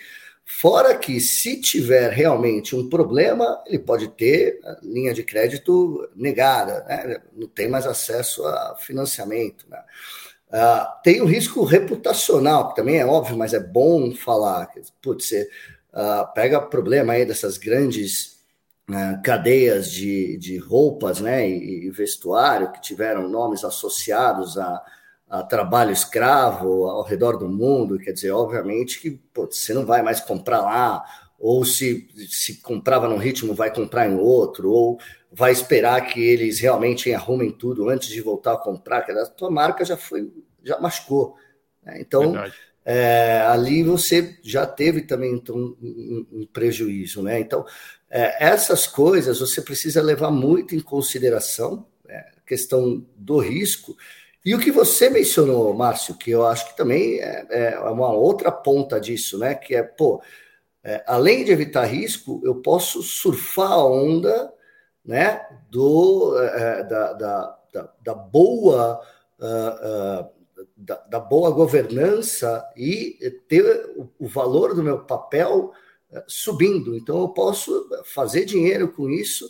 [0.46, 6.84] Fora que, se tiver realmente um problema, ele pode ter a linha de crédito negada,
[6.84, 7.22] né?
[7.34, 9.66] não tem mais acesso a financiamento.
[9.70, 9.82] Né?
[10.50, 14.70] Uh, tem o risco reputacional, que também é óbvio, mas é bom falar.
[15.02, 15.50] Putz, você
[15.94, 18.33] uh, pega problema aí dessas grandes
[18.88, 24.84] né, cadeias de, de roupas né, e, e, vestuário que tiveram nomes associados a,
[25.30, 27.98] a, trabalho escravo ao redor do mundo.
[27.98, 31.04] Quer dizer, obviamente que você não vai mais comprar lá,
[31.40, 35.00] ou se, se comprava num ritmo, vai comprar em outro, ou
[35.32, 39.50] vai esperar que eles realmente arrumem tudo antes de voltar a comprar, que a tua
[39.50, 40.32] marca já foi,
[40.64, 41.36] já machucou.
[41.84, 41.98] Né?
[42.00, 42.34] Então,
[42.86, 47.40] é, ali você já teve também então, um, um prejuízo, né?
[47.40, 47.66] Então,
[48.10, 52.26] é, essas coisas você precisa levar muito em consideração, né?
[52.38, 53.96] a questão do risco.
[54.46, 58.52] E o que você mencionou, Márcio, que eu acho que também é, é uma outra
[58.52, 59.56] ponta disso, né?
[59.56, 60.22] Que é, pô,
[60.84, 64.54] é, além de evitar risco, eu posso surfar a onda,
[65.06, 65.42] né?
[65.70, 69.00] Do, é, é da, da, da, da, boa.
[69.40, 70.43] Uh, uh,
[70.76, 73.64] da, da, boa governança e ter
[73.96, 75.72] o, o valor do meu papel
[76.12, 76.96] uh, subindo.
[76.96, 79.50] Então, eu posso fazer dinheiro com isso,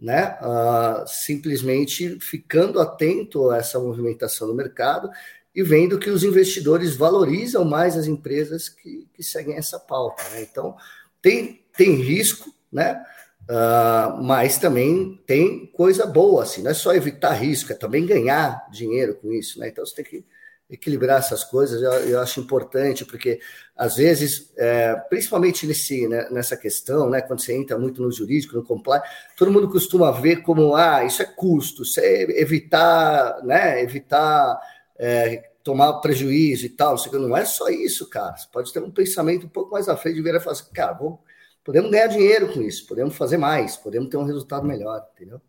[0.00, 0.38] né?
[0.40, 5.10] Uh, simplesmente ficando atento a essa movimentação do mercado
[5.54, 10.22] e vendo que os investidores valorizam mais as empresas que, que seguem essa pauta.
[10.30, 10.42] Né?
[10.42, 10.76] Então,
[11.20, 13.04] tem, tem risco, né?
[13.50, 18.64] Uh, mas também tem coisa boa, assim, não é só evitar risco, é também ganhar
[18.70, 19.68] dinheiro com isso, né?
[19.68, 20.24] Então você tem que
[20.70, 23.40] equilibrar essas coisas, eu, eu acho importante, porque
[23.76, 28.54] às vezes, é, principalmente nesse, né, nessa questão, né, quando você entra muito no jurídico,
[28.54, 29.06] no compliance,
[29.36, 34.60] todo mundo costuma ver como, ah, isso é custo, isso é evitar, né, evitar
[34.96, 39.46] é, tomar prejuízo e tal, não é só isso, cara, você pode ter um pensamento
[39.46, 41.22] um pouco mais à frente de ver e falar assim, cara, vou,
[41.64, 45.40] podemos ganhar dinheiro com isso, podemos fazer mais, podemos ter um resultado melhor, entendeu?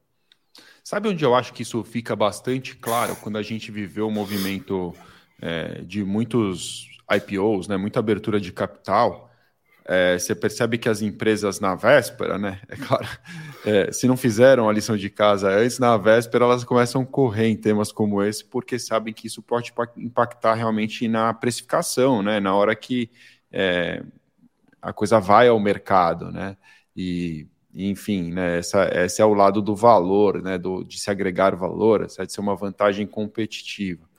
[0.83, 4.93] Sabe onde eu acho que isso fica bastante claro quando a gente viveu o movimento
[5.41, 9.29] é, de muitos IPOs, né, muita abertura de capital,
[9.83, 13.07] é, você percebe que as empresas na véspera, né, é claro,
[13.65, 17.47] é, se não fizeram a lição de casa antes, na véspera elas começam a correr
[17.47, 22.53] em temas como esse, porque sabem que isso pode impactar realmente na precificação, né, na
[22.55, 23.09] hora que
[23.51, 24.03] é,
[24.81, 26.55] a coisa vai ao mercado, né,
[26.95, 31.55] e enfim, né, essa, esse é o lado do valor, né, do, de se agregar
[31.55, 34.10] valor, de ser uma vantagem competitiva.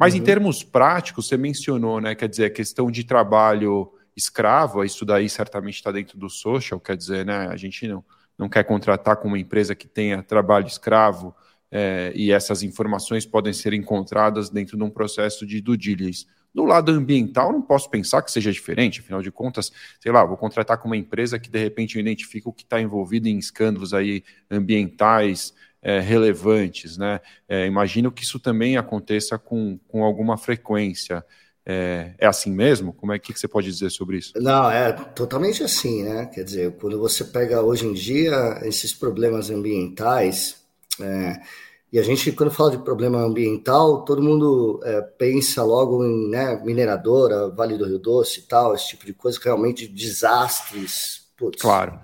[0.00, 0.20] Mas uhum.
[0.20, 2.14] em termos práticos, você mencionou, né?
[2.14, 6.96] Quer dizer, a questão de trabalho escravo, isso daí certamente está dentro do social, quer
[6.96, 7.48] dizer, né?
[7.48, 8.02] A gente não,
[8.38, 11.34] não quer contratar com uma empresa que tenha trabalho escravo
[11.70, 16.26] é, e essas informações podem ser encontradas dentro de um processo de due diligence.
[16.52, 20.36] Do lado ambiental, não posso pensar que seja diferente, afinal de contas, sei lá, vou
[20.38, 24.24] contratar com uma empresa que de repente identifica o que está envolvido em escândalos aí
[24.50, 26.96] ambientais, é, relevantes.
[26.96, 27.20] Né?
[27.48, 31.24] É, imagino que isso também aconteça com, com alguma frequência.
[31.64, 32.92] É, é, assim mesmo?
[32.92, 34.32] Como é que, que você pode dizer sobre isso?
[34.36, 36.26] Não, é totalmente assim, né?
[36.26, 40.56] Quer dizer, quando você pega hoje em dia esses problemas ambientais,
[40.98, 41.40] é,
[41.92, 46.60] e a gente, quando fala de problema ambiental, todo mundo é, pensa logo em né,
[46.64, 51.28] mineradora, Vale do Rio Doce e tal, esse tipo de coisa, realmente desastres.
[51.36, 51.98] Putz, claro.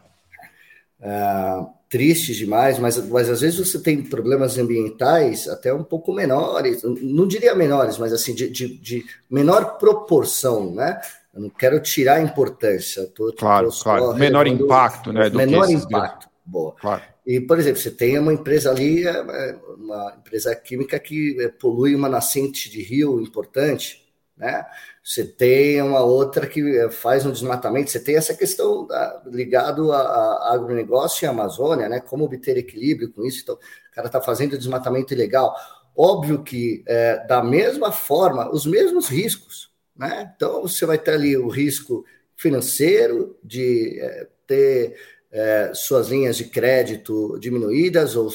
[1.01, 6.83] É, tristes demais, mas, mas às vezes você tem problemas ambientais até um pouco menores,
[6.83, 11.01] não diria menores, mas assim, de, de, de menor proporção, né?
[11.33, 13.07] Eu não quero tirar a importância.
[13.15, 14.15] Tô, claro, claro.
[14.15, 15.29] Menor impacto, né?
[15.29, 16.29] menor impacto.
[16.45, 16.75] Boa.
[16.81, 17.03] Claro.
[17.27, 21.49] E, por exemplo, você tem uma empresa ali, é, é, uma empresa química que é,
[21.49, 24.06] polui uma nascente de rio importante,
[24.37, 24.67] né?
[25.03, 29.93] Você tem uma outra que eh, faz um desmatamento, você tem essa questão da, ligado
[29.93, 32.01] a, a agronegócio e Amazônia, né?
[32.01, 33.41] Como obter equilíbrio com isso.
[33.43, 35.57] Então, o cara está fazendo desmatamento ilegal.
[35.97, 40.31] Óbvio que, é, da mesma forma, os mesmos riscos, né?
[40.37, 42.05] Então, você vai ter ali o risco
[42.37, 44.97] financeiro de é, ter
[45.37, 48.33] é, suas linhas de crédito diminuídas ou uh,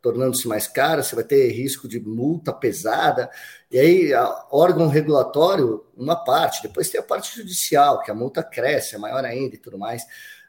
[0.00, 3.30] tornando-se mais caras, você vai ter risco de multa pesada,
[3.70, 4.10] e aí
[4.50, 9.22] órgão regulatório, uma parte, depois tem a parte judicial, que a multa cresce, é maior
[9.26, 10.02] ainda e tudo mais,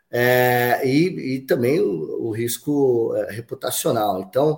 [0.09, 4.21] é, e, e, também o, o risco é, reputacional.
[4.21, 4.57] Então,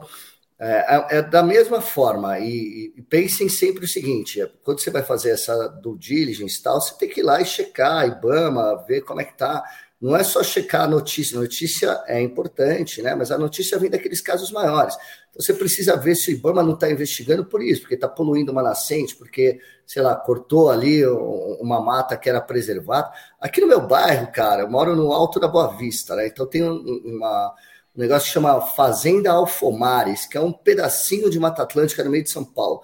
[0.60, 5.02] é, é, é, da mesma forma, e, e, pensem sempre o seguinte: quando você vai
[5.02, 9.22] fazer essa due diligence tal, você tem que ir lá e checar, IBAMA, ver como
[9.22, 9.64] é que está
[10.02, 13.14] não é só checar a notícia, notícia é importante, né?
[13.14, 14.96] Mas a notícia vem daqueles casos maiores.
[15.30, 18.52] Então você precisa ver se o Ibama não está investigando por isso, porque está poluindo
[18.52, 23.12] uma nascente, porque, sei lá, cortou ali uma mata que era preservada.
[23.40, 26.26] Aqui no meu bairro, cara, eu moro no alto da Boa Vista, né?
[26.26, 27.54] Então tem uma,
[27.96, 32.24] um negócio que chama Fazenda Alfomares, que é um pedacinho de Mata Atlântica no meio
[32.24, 32.82] de São Paulo.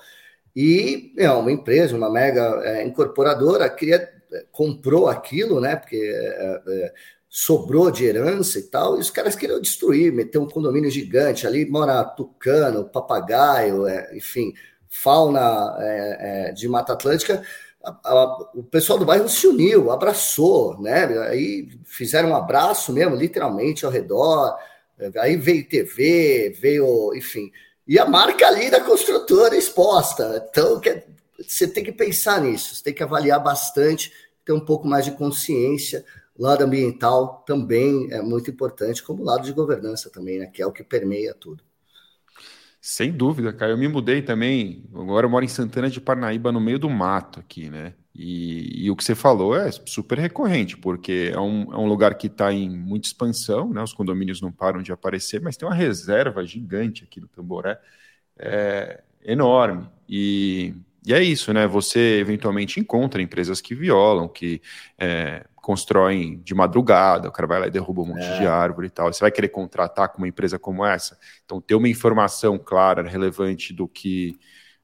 [0.56, 4.17] E é uma empresa, uma mega é, incorporadora, queria
[4.52, 5.76] comprou aquilo, né?
[5.76, 6.94] Porque é, é,
[7.30, 11.46] sobrou de herança e tal, e os caras queriam destruir, meter um condomínio gigante.
[11.46, 14.54] Ali mora tucano, papagaio, é, enfim,
[14.90, 17.42] fauna é, é, de Mata Atlântica.
[18.54, 21.06] O pessoal do bairro se uniu, abraçou, né?
[21.30, 24.58] Aí fizeram um abraço mesmo, literalmente, ao redor.
[25.20, 27.50] Aí veio TV, veio, enfim.
[27.88, 30.46] E a marca ali da construtora exposta.
[30.50, 30.82] Então,
[31.46, 34.12] você tem que pensar nisso, você tem que avaliar bastante,
[34.44, 36.06] ter um pouco mais de consciência.
[36.36, 40.48] O lado ambiental também é muito importante, como o lado de governança também, né?
[40.48, 41.64] Que é o que permeia tudo.
[42.80, 43.72] Sem dúvida, cara.
[43.72, 44.86] Eu me mudei também.
[44.94, 47.94] Agora eu moro em Santana de Parnaíba, no meio do mato aqui, né?
[48.16, 52.16] E, e o que você falou é super recorrente, porque é um, é um lugar
[52.16, 53.82] que está em muita expansão, né?
[53.84, 57.80] Os condomínios não param de aparecer, mas tem uma reserva gigante aqui do Tamboré,
[58.38, 59.90] é, enorme.
[60.08, 60.74] E,
[61.08, 61.66] e é isso, né?
[61.66, 64.62] Você eventualmente encontra empresas que violam, que
[64.98, 68.40] é, constroem de madrugada, o cara vai lá e derruba um monte é.
[68.40, 69.12] de árvore e tal.
[69.12, 71.18] Você vai querer contratar com uma empresa como essa?
[71.46, 74.38] Então, ter uma informação clara, relevante do que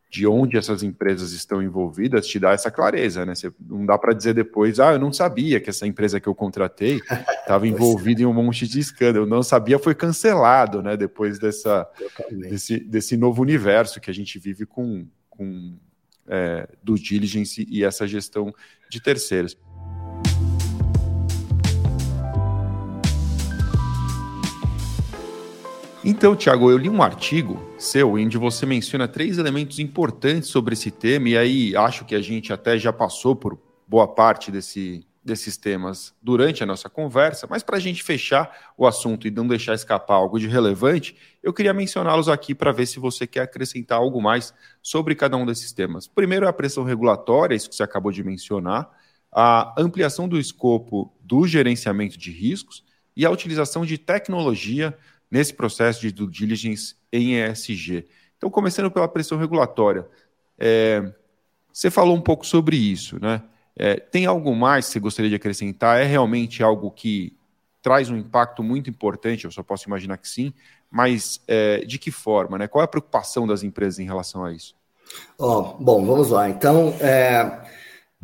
[0.10, 3.34] de onde essas empresas estão envolvidas te dá essa clareza, né?
[3.34, 6.36] Você não dá para dizer depois, ah, eu não sabia que essa empresa que eu
[6.36, 7.02] contratei
[7.42, 9.26] estava envolvida em um monte de escândalo.
[9.26, 10.96] Eu não sabia, foi cancelado, né?
[10.96, 11.86] Depois dessa,
[12.30, 15.78] desse, desse novo universo que a gente vive com, com
[16.28, 18.54] é, do diligence e essa gestão
[18.90, 19.58] de terceiros.
[26.06, 30.92] Então, Tiago, eu li um artigo seu onde você menciona três elementos importantes sobre esse
[30.92, 33.58] tema, e aí acho que a gente até já passou por
[33.88, 38.86] boa parte desse, desses temas durante a nossa conversa, mas para a gente fechar o
[38.86, 43.00] assunto e não deixar escapar algo de relevante, eu queria mencioná-los aqui para ver se
[43.00, 46.08] você quer acrescentar algo mais sobre cada um desses temas.
[46.08, 48.90] Primeiro é a pressão regulatória, isso que você acabou de mencionar,
[49.32, 52.84] a ampliação do escopo do gerenciamento de riscos
[53.16, 54.98] e a utilização de tecnologia
[55.32, 58.06] nesse processo de due diligence em ESG.
[58.38, 60.06] Então, começando pela pressão regulatória,
[60.60, 61.14] é,
[61.72, 63.42] você falou um pouco sobre isso, né?
[63.76, 66.00] É, tem algo mais que você gostaria de acrescentar?
[66.00, 67.36] É realmente algo que
[67.82, 69.46] traz um impacto muito importante?
[69.46, 70.54] Eu só posso imaginar que sim,
[70.90, 72.58] mas é, de que forma?
[72.58, 72.68] Né?
[72.68, 74.76] Qual é a preocupação das empresas em relação a isso?
[75.38, 76.50] Oh, bom, vamos lá.
[76.50, 77.62] Então, é,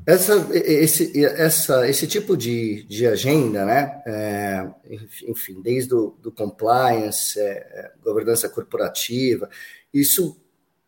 [0.05, 4.01] essa, esse, essa, esse tipo de, de agenda, né?
[4.05, 4.67] É,
[5.27, 9.49] enfim, desde o do compliance, é, é, governança corporativa,
[9.93, 10.39] isso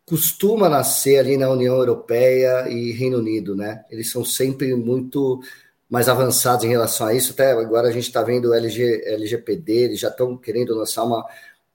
[0.04, 3.84] costuma nascer ali na União Europeia e Reino Unido, né?
[3.90, 5.40] Eles são sempre muito
[5.88, 7.32] mais avançados em relação a isso.
[7.32, 11.24] Até agora a gente está vendo o LG, LGPD, eles já estão querendo lançar uma,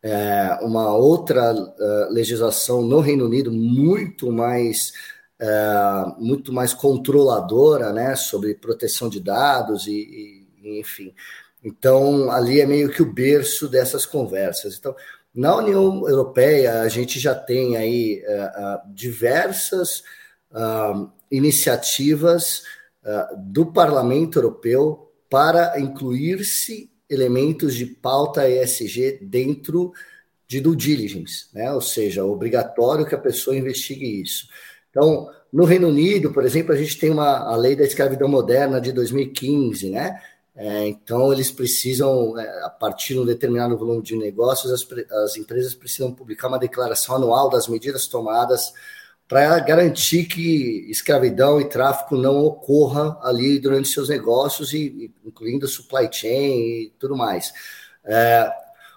[0.01, 4.91] é, uma outra uh, legislação no Reino Unido muito mais
[5.39, 11.13] é, muito mais controladora, né, sobre proteção de dados e, e, enfim.
[11.63, 14.77] Então, ali é meio que o berço dessas conversas.
[14.77, 14.95] Então,
[15.37, 19.99] na União Europeia, a gente já tem aí uh, uh, diversas
[20.51, 22.63] uh, iniciativas
[23.37, 29.93] do Parlamento Europeu para incluir-se elementos de pauta ESG dentro
[30.45, 31.71] de due diligence, né?
[31.71, 34.49] ou seja, obrigatório que a pessoa investigue isso.
[34.89, 38.81] Então, no Reino Unido, por exemplo, a gente tem uma, a lei da escravidão moderna
[38.81, 40.19] de 2015, né?
[40.57, 44.85] É, então, eles precisam, é, a partir de um determinado volume de negócios, as,
[45.23, 48.73] as empresas precisam publicar uma declaração anual das medidas tomadas
[49.27, 56.09] para garantir que escravidão e tráfico não ocorra ali durante seus negócios, e, incluindo supply
[56.11, 57.53] chain e tudo mais.
[58.03, 58.51] É,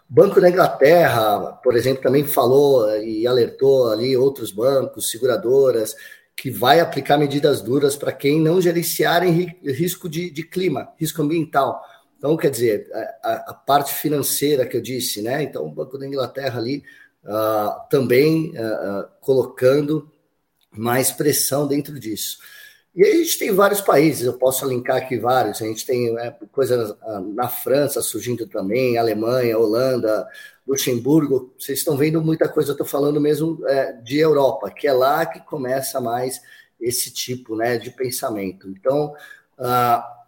[0.09, 5.95] Banco da Inglaterra, por exemplo, também falou e alertou ali outros bancos, seguradoras,
[6.41, 11.83] que vai aplicar medidas duras para quem não gerenciarem risco de, de, clima, risco ambiental.
[12.17, 12.89] Então, quer dizer,
[13.23, 15.43] a, a, parte financeira que eu disse, né?
[15.43, 16.83] Então, o Banco da Inglaterra ali
[17.25, 20.11] uh, também uh, colocando
[20.71, 22.39] mais pressão dentro disso.
[22.95, 25.61] E a gente tem vários países, eu posso linkar aqui vários.
[25.61, 30.27] A gente tem é, coisas ah, na França surgindo também, Alemanha, Holanda,
[30.71, 31.53] Luxemburgo.
[31.59, 35.27] Vocês estão vendo muita coisa, eu estou falando mesmo é, de Europa, que é lá
[35.27, 36.41] que começa mais
[36.81, 38.69] esse tipo né, de pensamento.
[38.69, 39.13] Então,
[39.59, 40.25] a,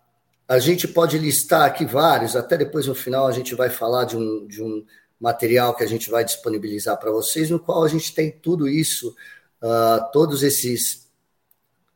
[0.48, 4.16] a gente pode listar aqui vários, até depois no final a gente vai falar de
[4.16, 4.84] um, de um
[5.18, 9.14] material que a gente vai disponibilizar para vocês, no qual a gente tem tudo isso,
[9.62, 11.02] uh, todos esses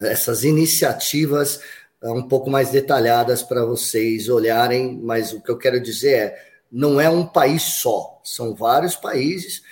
[0.00, 1.60] essas iniciativas
[2.02, 6.55] uh, um pouco mais detalhadas para vocês olharem, mas o que eu quero dizer é,
[6.76, 9.62] não é um país só, são vários países,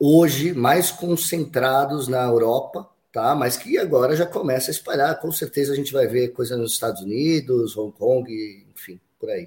[0.00, 3.34] hoje mais concentrados na Europa, tá?
[3.34, 6.72] mas que agora já começa a espalhar, com certeza a gente vai ver coisa nos
[6.72, 9.46] Estados Unidos, Hong Kong, enfim, por aí.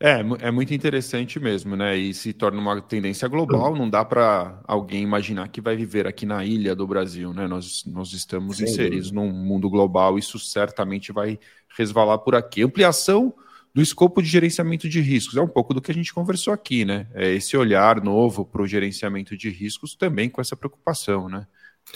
[0.00, 1.96] É, é muito interessante mesmo, né?
[1.96, 6.24] E se torna uma tendência global, não dá para alguém imaginar que vai viver aqui
[6.24, 7.48] na ilha do Brasil, né?
[7.48, 9.32] Nós, nós estamos Sem inseridos dúvida.
[9.32, 11.38] num mundo global, isso certamente vai
[11.76, 12.62] resvalar por aqui.
[12.62, 13.34] Ampliação
[13.74, 16.84] do escopo de gerenciamento de riscos, é um pouco do que a gente conversou aqui,
[16.84, 17.06] né?
[17.14, 21.46] É esse olhar novo para o gerenciamento de riscos também com essa preocupação, né?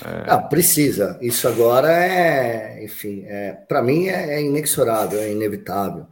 [0.00, 0.48] É...
[0.48, 1.18] Precisa.
[1.20, 6.06] Isso agora é, enfim, é, para mim é, é, inexorável, é inevitável.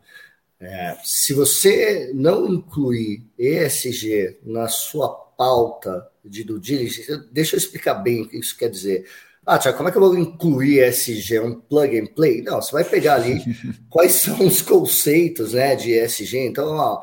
[0.60, 7.94] É, se você não incluir ESG na sua pauta de due diligence, deixa eu explicar
[7.94, 9.06] bem o que isso quer dizer.
[9.52, 11.34] Ah, Tiago, como é que eu vou incluir ESG?
[11.34, 12.40] É um plug and play?
[12.40, 13.42] Não, você vai pegar ali
[13.90, 16.38] quais são os conceitos né, de ESG.
[16.38, 17.02] Então, ó,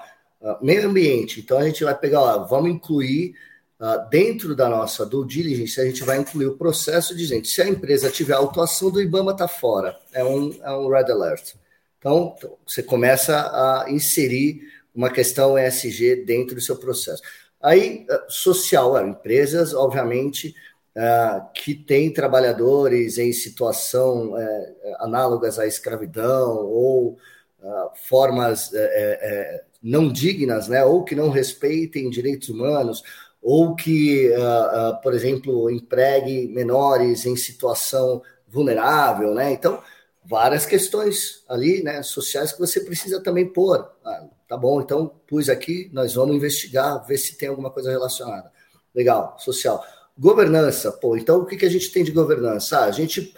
[0.61, 1.41] meio ambiente.
[1.41, 3.35] Então, a gente vai pegar, ó, vamos incluir
[3.81, 7.49] uh, dentro da nossa due diligence, a gente vai incluir o processo de gente.
[7.49, 9.97] Se a empresa tiver autuação do IBAMA, está fora.
[10.13, 11.53] É um, é um red alert.
[11.99, 12.33] Então,
[12.65, 14.61] você começa a inserir
[14.95, 17.21] uma questão ESG dentro do seu processo.
[17.61, 20.55] Aí, social, empresas, obviamente,
[21.53, 27.17] que têm trabalhadores em situação uh, análogas à escravidão ou
[27.59, 28.71] uh, formas
[29.81, 33.03] não dignas, né, ou que não respeitem direitos humanos,
[33.41, 34.31] ou que,
[35.03, 39.53] por exemplo, empregue menores em situação vulnerável, né?
[39.53, 39.81] Então,
[40.25, 43.87] várias questões ali, né, sociais que você precisa também pôr.
[44.03, 48.51] Ah, tá bom, então pus aqui, nós vamos investigar, ver se tem alguma coisa relacionada.
[48.93, 49.85] Legal, social.
[50.17, 52.79] Governança, pô, então o que, que a gente tem de governança?
[52.79, 53.33] Ah, a gente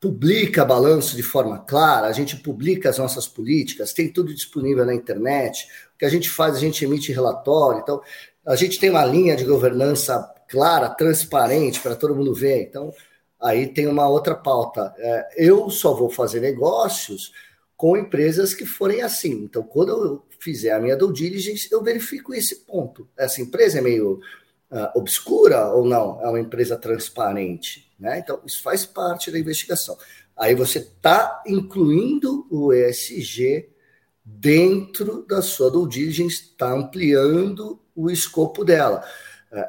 [0.00, 4.94] publica balanço de forma clara, a gente publica as nossas políticas, tem tudo disponível na
[4.94, 5.66] internet.
[5.94, 7.80] O que a gente faz, a gente emite relatório.
[7.80, 8.02] Então,
[8.46, 12.62] a gente tem uma linha de governança clara, transparente, para todo mundo ver.
[12.62, 12.92] Então,
[13.40, 14.94] aí tem uma outra pauta.
[14.98, 17.32] É, eu só vou fazer negócios
[17.74, 19.32] com empresas que forem assim.
[19.32, 23.08] Então, quando eu fizer a minha due diligence, eu verifico esse ponto.
[23.16, 24.20] Essa empresa é meio
[24.74, 26.20] uh, obscura ou não?
[26.20, 27.88] É uma empresa transparente?
[27.98, 28.18] Né?
[28.18, 29.96] Então, isso faz parte da investigação.
[30.36, 33.68] Aí você está incluindo o ESG
[34.24, 39.04] dentro da sua due diligence, está ampliando o escopo dela.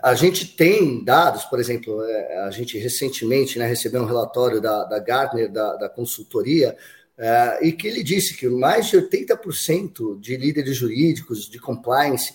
[0.01, 4.83] A gente tem dados, por exemplo, é, a gente recentemente né, recebeu um relatório da,
[4.85, 6.75] da Gartner, da, da consultoria,
[7.17, 12.33] é, e que ele disse que mais de 80% de líderes jurídicos de compliance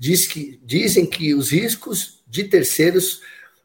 [0.00, 3.20] diz que, dizem que os riscos de terceiros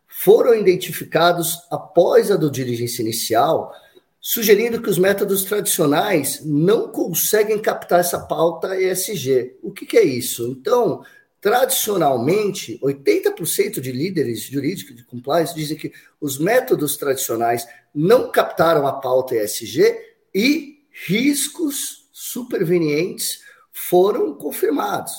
[0.05, 3.73] foram identificados após a do diligência inicial,
[4.19, 9.55] sugerindo que os métodos tradicionais não conseguem captar essa pauta ESG.
[9.63, 10.47] O que, que é isso?
[10.47, 11.03] Então,
[11.45, 18.93] Tradicionalmente, 80% de líderes jurídicos de compliance dizem que os métodos tradicionais não captaram a
[18.93, 19.95] pauta ESG
[20.33, 25.13] e riscos supervenientes foram confirmados,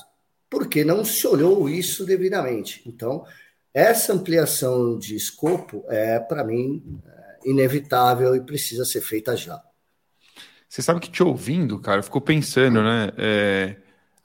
[0.51, 2.83] porque não se olhou isso devidamente.
[2.87, 3.25] Então,
[3.73, 9.63] essa ampliação de escopo é, para mim, é, inevitável e precisa ser feita já.
[10.69, 13.13] Você sabe que te ouvindo, cara, ficou pensando, né?
[13.17, 13.77] É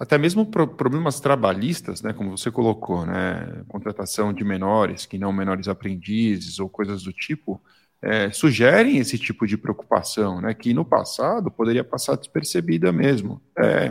[0.01, 5.31] até mesmo pro, problemas trabalhistas, né, como você colocou, né, contratação de menores, que não
[5.31, 7.61] menores aprendizes ou coisas do tipo,
[8.01, 13.39] é, sugerem esse tipo de preocupação, né, que no passado poderia passar despercebida mesmo.
[13.55, 13.89] É,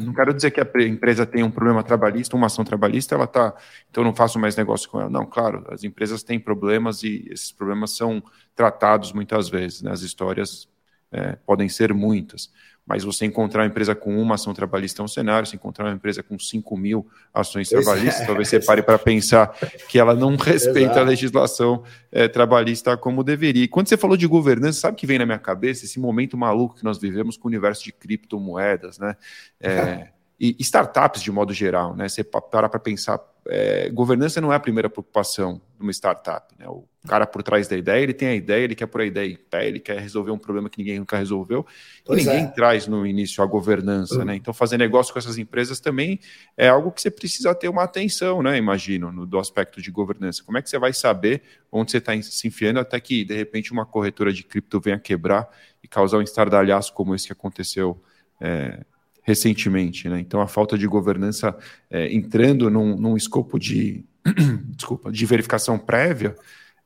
[0.00, 3.54] não quero dizer que a empresa tem um problema trabalhista, uma ação trabalhista, ela está,
[3.88, 5.08] então não faço mais negócio com ela.
[5.08, 8.22] Não, claro, as empresas têm problemas e esses problemas são
[8.56, 10.68] tratados muitas vezes, né, as histórias
[11.12, 12.50] é, podem ser muitas
[12.86, 15.94] mas você encontrar uma empresa com uma ação trabalhista é um cenário, se encontrar uma
[15.94, 18.26] empresa com 5 mil ações trabalhistas, é.
[18.26, 19.48] talvez você pare para pensar
[19.88, 21.00] que ela não respeita Exato.
[21.00, 21.82] a legislação
[22.12, 23.64] é, trabalhista como deveria.
[23.64, 25.84] E quando você falou de governança, sabe o que vem na minha cabeça?
[25.84, 29.16] Esse momento maluco que nós vivemos com o universo de criptomoedas, né?
[29.60, 30.08] É,
[30.38, 32.08] e startups de modo geral, né?
[32.08, 36.66] Você para para pensar, é, governança não é a primeira preocupação de uma startup, né?
[36.68, 39.30] O cara por trás da ideia, ele tem a ideia, ele quer pôr a ideia
[39.30, 41.64] em pé, ele quer resolver um problema que ninguém nunca resolveu.
[42.08, 42.46] e ninguém é.
[42.46, 44.24] traz no início a governança, uhum.
[44.24, 44.34] né?
[44.34, 46.18] Então fazer negócio com essas empresas também
[46.56, 48.56] é algo que você precisa ter uma atenção, né?
[48.56, 50.42] Imagino, no, do aspecto de governança.
[50.42, 53.72] Como é que você vai saber onde você está se enfiando até que de repente
[53.72, 55.48] uma corretora de cripto venha quebrar
[55.80, 58.02] e causar um estardalhaço como esse que aconteceu
[58.40, 58.84] é,
[59.24, 60.08] recentemente.
[60.08, 60.20] Né?
[60.20, 61.56] Então, a falta de governança
[61.90, 64.04] é, entrando num, num, escopo de,
[64.76, 66.36] desculpa, de verificação prévia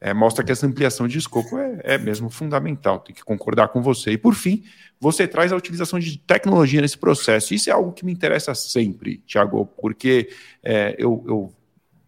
[0.00, 3.00] é, mostra que essa ampliação de escopo é, é, mesmo fundamental.
[3.00, 4.12] Tem que concordar com você.
[4.12, 4.62] E, por fim,
[5.00, 7.52] você traz a utilização de tecnologia nesse processo.
[7.52, 10.30] Isso é algo que me interessa sempre, Tiago, porque
[10.62, 11.52] é, eu, eu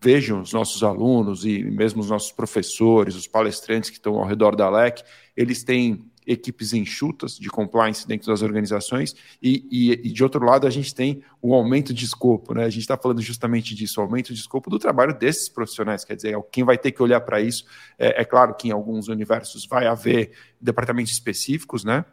[0.01, 4.55] vejo os nossos alunos e mesmo os nossos professores, os palestrantes que estão ao redor
[4.55, 5.03] da LEC,
[5.37, 10.67] eles têm equipes enxutas de compliance dentro das organizações, e, e, e, de outro lado
[10.67, 12.65] a gente tem o aumento de escopo, né?
[12.65, 16.17] A gente está falando justamente disso, o aumento de escopo do trabalho desses profissionais, quer
[16.17, 17.65] dizer, quem vai ter que olhar para isso,
[17.99, 22.05] é, é, claro que em alguns universos vai haver departamentos específicos, né?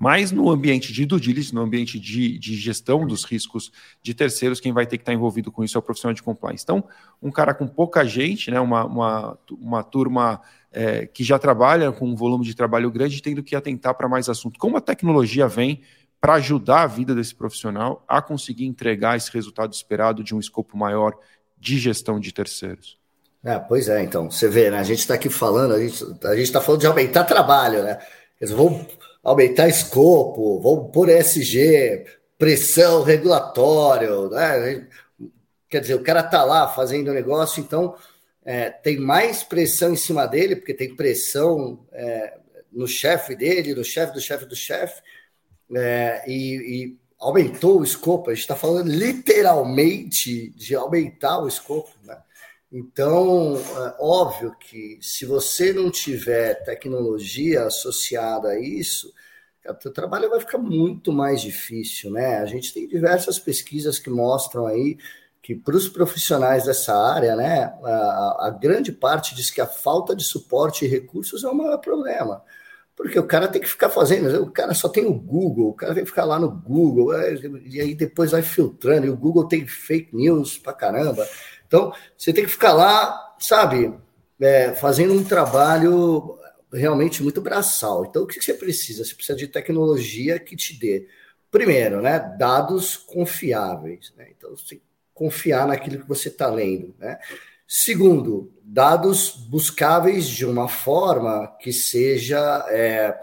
[0.00, 3.70] Mas no ambiente de due diligence, no ambiente de, de gestão dos riscos
[4.02, 6.64] de terceiros, quem vai ter que estar envolvido com isso é o profissional de compliance.
[6.64, 6.82] Então,
[7.20, 10.40] um cara com pouca gente, né, uma, uma, uma turma
[10.72, 14.30] é, que já trabalha com um volume de trabalho grande, tendo que atentar para mais
[14.30, 14.58] assuntos.
[14.58, 15.82] Como a tecnologia vem
[16.18, 20.78] para ajudar a vida desse profissional a conseguir entregar esse resultado esperado de um escopo
[20.78, 21.14] maior
[21.58, 22.98] de gestão de terceiros?
[23.44, 24.78] É, pois é, então, você vê, né?
[24.78, 27.98] A gente está aqui falando, a gente a está falando de aumentar trabalho, né?
[28.40, 28.86] Eles vão
[29.22, 32.04] aumentar escopo, vão pôr SG,
[32.38, 34.88] pressão regulatório, né?
[35.68, 37.94] Quer dizer, o cara está lá fazendo negócio, então
[38.44, 42.38] é, tem mais pressão em cima dele, porque tem pressão é,
[42.72, 45.02] no chefe dele, no chefe do chefe do chefe,
[45.76, 48.30] é, e, e, aumentou o escopo.
[48.30, 52.16] A gente está falando literalmente de aumentar o escopo, né?
[52.72, 59.12] Então, é óbvio que se você não tiver tecnologia associada a isso,
[59.66, 62.38] o teu trabalho vai ficar muito mais difícil, né?
[62.38, 64.96] A gente tem diversas pesquisas que mostram aí
[65.42, 70.14] que para os profissionais dessa área, né, a, a, grande parte diz que a falta
[70.14, 72.42] de suporte e recursos é o maior problema.
[72.94, 75.94] Porque o cara tem que ficar fazendo, o cara só tem o Google, o cara
[75.94, 79.48] tem que ficar lá no Google, é, e aí depois vai filtrando, e o Google
[79.48, 81.26] tem fake news pra caramba.
[81.70, 83.94] Então, você tem que ficar lá, sabe,
[84.40, 86.36] é, fazendo um trabalho
[86.72, 88.04] realmente muito braçal.
[88.04, 89.04] Então, o que você precisa?
[89.04, 91.06] Você precisa de tecnologia que te dê,
[91.48, 94.12] primeiro, né, dados confiáveis.
[94.16, 94.30] Né?
[94.36, 94.80] Então, você
[95.14, 96.92] confiar naquilo que você está lendo.
[96.98, 97.20] Né?
[97.68, 103.16] Segundo, dados buscáveis de uma forma que seja é,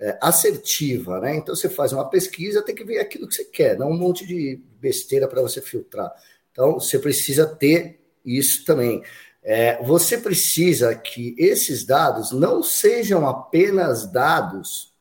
[0.00, 1.20] é, assertiva.
[1.20, 1.36] Né?
[1.36, 4.26] Então, você faz uma pesquisa, tem que ver aquilo que você quer, não um monte
[4.26, 6.12] de besteira para você filtrar.
[6.52, 9.02] Então, você precisa ter isso também.
[9.42, 14.92] É, você precisa que esses dados não sejam apenas dados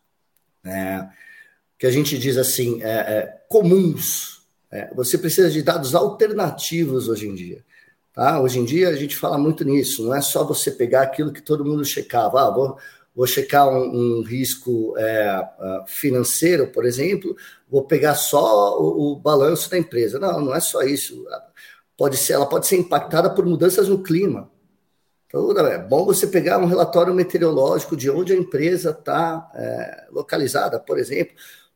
[0.63, 1.07] é,
[1.77, 4.41] que a gente diz assim, é, é comuns.
[4.71, 7.63] É, você precisa de dados alternativos hoje em dia.
[8.13, 8.41] Tá?
[8.41, 11.41] Hoje em dia a gente fala muito nisso, não é só você pegar aquilo que
[11.41, 12.41] todo mundo checava.
[12.41, 12.77] Ah, vou,
[13.15, 15.49] vou checar um, um risco é,
[15.87, 17.35] financeiro, por exemplo,
[17.69, 20.19] vou pegar só o, o, balanço da empresa.
[20.19, 21.25] Não, não é só isso.
[21.97, 24.49] Pode ser, ela pode ser impactada por mudanças no clima.
[25.27, 30.77] Então, é bom você pegar um relatório meteorológico de onde a empresa está é, localizada,
[30.77, 31.35] por exemplo,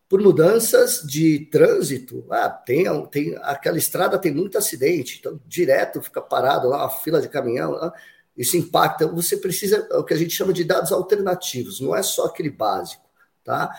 [0.09, 2.25] por mudanças de trânsito.
[2.29, 7.21] Ah, tem, tem aquela estrada tem muito acidente, então direto fica parado lá, uma fila
[7.21, 7.71] de caminhão.
[7.71, 7.93] Lá,
[8.37, 9.07] isso impacta.
[9.07, 12.49] Você precisa, é o que a gente chama de dados alternativos, não é só aquele
[12.49, 13.03] básico,
[13.43, 13.69] tá?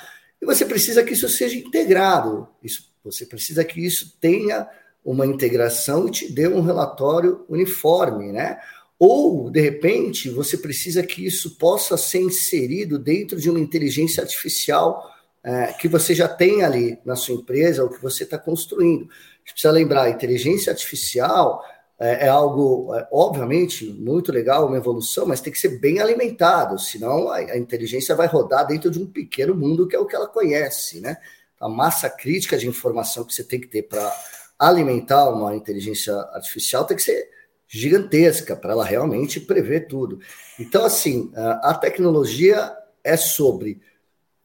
[0.40, 2.48] E você precisa que isso seja integrado.
[2.62, 4.68] Isso, você precisa que isso tenha
[5.04, 8.58] uma integração e te dê um relatório uniforme, né?
[8.98, 15.14] Ou, de repente, você precisa que isso possa ser inserido dentro de uma inteligência artificial
[15.44, 19.02] é, que você já tem ali na sua empresa ou que você está construindo.
[19.44, 21.62] Gente precisa lembrar, inteligência artificial
[21.98, 26.78] é, é algo, é, obviamente, muito legal, uma evolução, mas tem que ser bem alimentado,
[26.78, 30.14] senão a, a, inteligência vai rodar dentro de um pequeno mundo que é o que
[30.14, 31.16] ela conhece, né?
[31.58, 34.12] A massa crítica de informação que você tem que ter para
[34.58, 37.30] alimentar uma inteligência artificial tem que ser
[37.66, 40.20] gigantesca para ela realmente prever tudo.
[40.58, 42.72] Então, assim, a tecnologia
[43.02, 43.80] é sobre,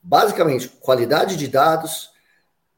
[0.02, 2.12] basicamente, qualidade de dados,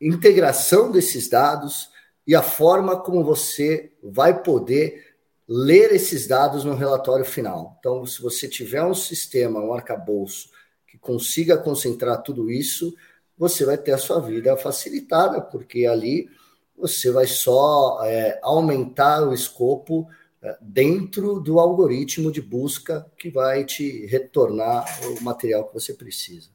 [0.02, 1.93] integração desses dados,
[2.26, 5.14] e a forma como você vai poder
[5.48, 7.76] ler esses dados no relatório final.
[7.80, 10.50] Então, se você tiver um sistema, um arcabouço
[10.88, 12.94] que consiga concentrar tudo isso,
[13.38, 16.30] você vai ter a sua vida facilitada, porque ali
[16.78, 20.08] você vai só é, aumentar o escopo
[20.42, 26.53] é, dentro do algoritmo de busca que vai te retornar o material que você precisa.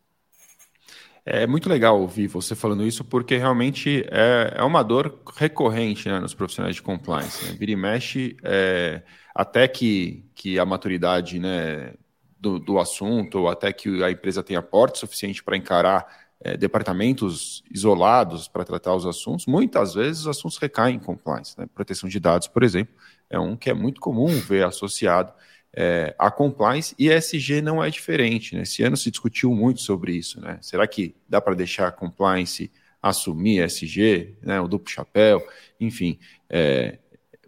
[1.24, 6.18] É muito legal ouvir você falando isso, porque realmente é, é uma dor recorrente né,
[6.18, 7.44] nos profissionais de compliance.
[7.44, 7.56] Né?
[7.58, 9.02] Vira e mexe, é,
[9.34, 11.94] até que, que a maturidade né,
[12.40, 16.06] do, do assunto, ou até que a empresa tenha porte suficiente para encarar
[16.40, 21.58] é, departamentos isolados para tratar os assuntos, muitas vezes os assuntos recaem em compliance.
[21.58, 21.66] Né?
[21.74, 22.94] Proteção de dados, por exemplo,
[23.28, 25.32] é um que é muito comum ver associado
[25.74, 28.54] é, a compliance e ESG não é diferente.
[28.56, 28.62] Né?
[28.62, 30.40] Esse ano se discutiu muito sobre isso.
[30.40, 30.58] Né?
[30.60, 34.60] Será que dá para deixar a compliance assumir ESG, né?
[34.60, 35.46] o duplo chapéu,
[35.80, 36.18] enfim,
[36.50, 36.98] é,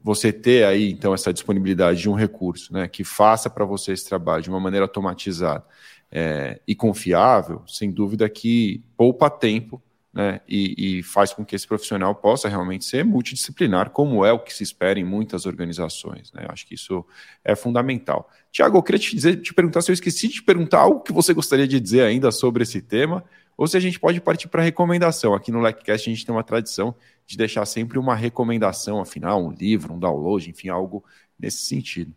[0.02, 4.08] você ter aí então essa disponibilidade de um recurso né, que faça para você esse
[4.08, 5.64] trabalho de uma maneira automatizada
[6.10, 9.82] é, e confiável, sem dúvida que poupa tempo
[10.12, 14.40] né, e, e, faz com que esse profissional possa realmente ser multidisciplinar, como é o
[14.40, 16.32] que se espera em muitas organizações.
[16.32, 16.46] Né?
[16.48, 17.06] Acho que isso
[17.44, 18.28] é fundamental.
[18.50, 21.12] Tiago, eu queria te, dizer, te perguntar se eu esqueci de te perguntar algo que
[21.12, 23.24] você gostaria de dizer ainda sobre esse tema,
[23.56, 25.34] ou se a gente pode partir para recomendação.
[25.34, 26.94] Aqui no LecCast a gente tem uma tradição
[27.26, 31.04] de deixar sempre uma recomendação, afinal, um livro, um download, enfim, algo
[31.38, 32.12] nesse sentido.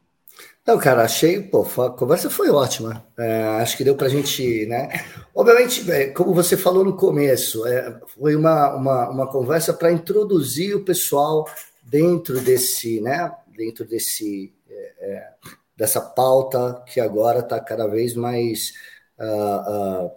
[0.65, 3.05] Não, cara, achei, pô, a conversa foi ótima.
[3.17, 5.03] É, acho que deu para a gente, né?
[5.35, 10.75] Obviamente, é, como você falou no começo, é, foi uma, uma, uma conversa para introduzir
[10.75, 11.45] o pessoal
[11.83, 13.29] dentro desse, né?
[13.57, 15.27] Dentro desse é, é
[15.75, 18.73] dessa pauta que agora está cada vez mais
[19.19, 20.11] uh, uh,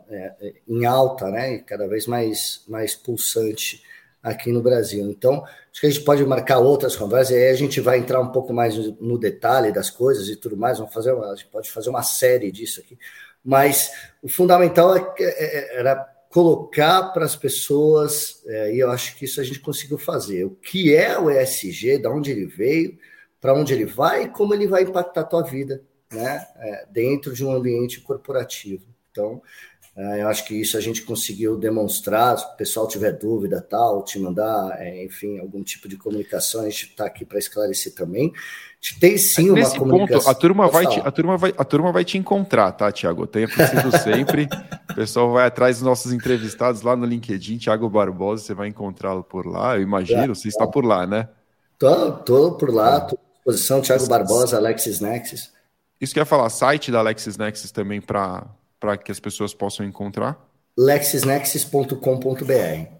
[0.69, 1.59] em alta, né?
[1.59, 3.83] Cada vez mais mais pulsante
[4.27, 5.09] aqui no Brasil.
[5.09, 8.21] Então, acho que a gente pode marcar outras conversas, e aí a gente vai entrar
[8.21, 10.79] um pouco mais no detalhe das coisas e tudo mais.
[10.79, 12.99] Vamos fazer, uma, a gente pode fazer uma série disso aqui.
[13.45, 15.95] Mas o fundamental é, é, é, era
[16.29, 20.51] colocar para as pessoas, é, e eu acho que isso a gente conseguiu fazer, o
[20.51, 22.99] que é o ESG, de onde ele veio,
[23.41, 27.33] para onde ele vai e como ele vai impactar a tua vida, né, é, dentro
[27.33, 28.85] de um ambiente corporativo.
[29.13, 29.41] Então,
[29.97, 32.37] eu acho que isso a gente conseguiu demonstrar.
[32.37, 36.65] Se o pessoal tiver dúvida, tal, te mandar, é, enfim, algum tipo de comunicação, a
[36.65, 38.31] gente está aqui para esclarecer também.
[38.31, 40.19] A gente tem sim uma Nesse comunicação.
[40.19, 43.27] Ponto, a turma vai te, a turma vai a turma vai te encontrar, tá, Tiago?
[43.27, 44.47] Tenha princípio sempre.
[44.91, 49.25] o pessoal vai atrás dos nossos entrevistados lá no LinkedIn, Tiago Barbosa, você vai encontrá-lo
[49.25, 49.77] por lá.
[49.77, 51.27] Eu imagino, é, você está por lá, né?
[51.79, 53.81] Tô, tô por lá, tô à disposição.
[53.81, 55.51] Tiago Barbosa, Alexis Nexus.
[55.99, 58.47] Isso que eu ia falar, site da Alexis Nexus também para
[58.79, 60.39] para que as pessoas possam encontrar?
[60.77, 62.97] lexisnexis.com.br.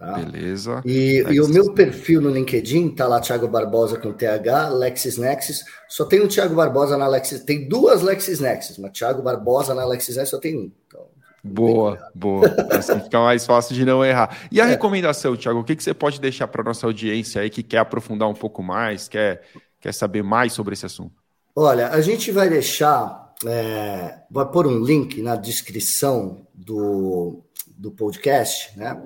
[0.00, 0.14] Tá?
[0.14, 0.80] Beleza.
[0.86, 5.62] E, e, o meu perfil no LinkedIn tá lá, Thiago Barbosa com TH, LexisNexis.
[5.86, 7.44] Só tem o Thiago Barbosa na Lexis.
[7.44, 10.72] Tem duas LexisNexis, mas Thiago Barbosa na LexisNexis só tem um.
[10.86, 11.04] Então,
[11.44, 12.46] boa, boa.
[12.70, 14.38] Assim fica mais fácil de não errar.
[14.50, 14.70] E a é.
[14.70, 18.26] recomendação, Thiago, o que, que você pode deixar para nossa audiência aí que quer aprofundar
[18.26, 19.42] um pouco mais, quer,
[19.78, 21.12] quer saber mais sobre esse assunto?
[21.54, 28.78] Olha, a gente vai deixar é, vai pôr um link na descrição do, do podcast,
[28.78, 29.02] né?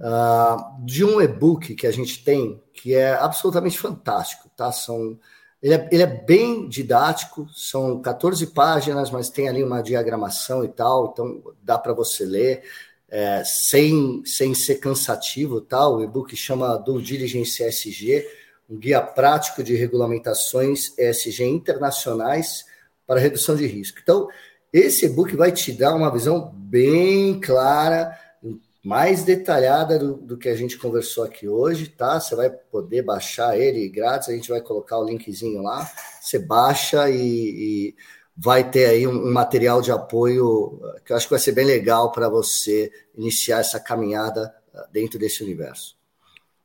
[0.00, 4.70] Uh, de um e-book que a gente tem que é absolutamente fantástico, tá?
[4.72, 5.18] São,
[5.62, 10.68] ele, é, ele é bem didático, são 14 páginas, mas tem ali uma diagramação e
[10.68, 12.62] tal, então dá para você ler
[13.08, 15.88] é, sem, sem ser cansativo, tá?
[15.88, 18.26] O e-book chama Do Diligence ESG,
[18.68, 22.64] um guia prático de regulamentações ESG internacionais
[23.08, 23.98] para redução de risco.
[24.02, 24.28] Então,
[24.70, 28.16] esse e-book vai te dar uma visão bem clara,
[28.84, 32.20] mais detalhada do, do, que a gente conversou aqui hoje, tá?
[32.20, 35.90] Você vai poder baixar ele grátis, a gente vai colocar o linkzinho lá,
[36.20, 37.96] você baixa e, e
[38.36, 41.64] vai ter aí um, um, material de apoio que eu acho que vai ser bem
[41.64, 45.97] legal para você iniciar essa caminhada ah, dentro desse universo.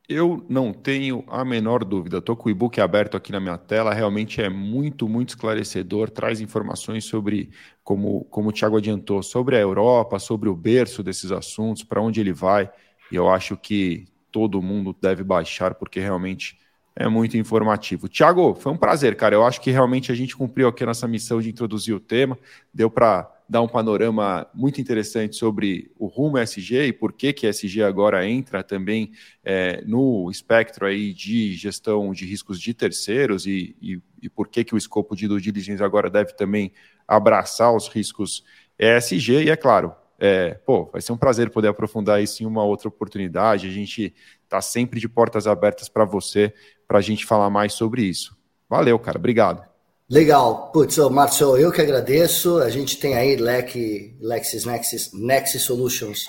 [0.07, 2.17] Eu não tenho a menor dúvida.
[2.17, 3.93] Estou com o e-book aberto aqui na minha tela.
[3.93, 6.09] Realmente é muito, muito esclarecedor.
[6.09, 7.49] Traz informações sobre,
[7.83, 12.19] como, como o Tiago adiantou, sobre a Europa, sobre o berço desses assuntos, para onde
[12.19, 12.69] ele vai.
[13.11, 16.59] E eu acho que todo mundo deve baixar, porque realmente
[16.95, 18.09] é muito informativo.
[18.09, 19.35] Tiago, foi um prazer, cara.
[19.35, 22.37] Eu acho que realmente a gente cumpriu aqui a nossa missão de introduzir o tema.
[22.73, 27.45] Deu para dá um panorama muito interessante sobre o rumo SG e por que que
[27.45, 29.11] SG agora entra também
[29.43, 34.63] é, no espectro aí de gestão de riscos de terceiros e, e, e por que
[34.63, 36.71] que o escopo de due diligence agora deve também
[37.07, 38.43] abraçar os riscos
[38.79, 42.63] ESG e é claro, é, pô, vai ser um prazer poder aprofundar isso em uma
[42.63, 43.67] outra oportunidade.
[43.67, 46.51] A gente está sempre de portas abertas para você,
[46.87, 48.35] para a gente falar mais sobre isso.
[48.67, 49.19] Valeu, cara.
[49.19, 49.72] Obrigado.
[50.09, 50.71] Legal.
[50.71, 52.57] Putz, oh, Márcio, eu que agradeço.
[52.57, 56.25] A gente tem aí Lec, Lexis Nexis, Solutions,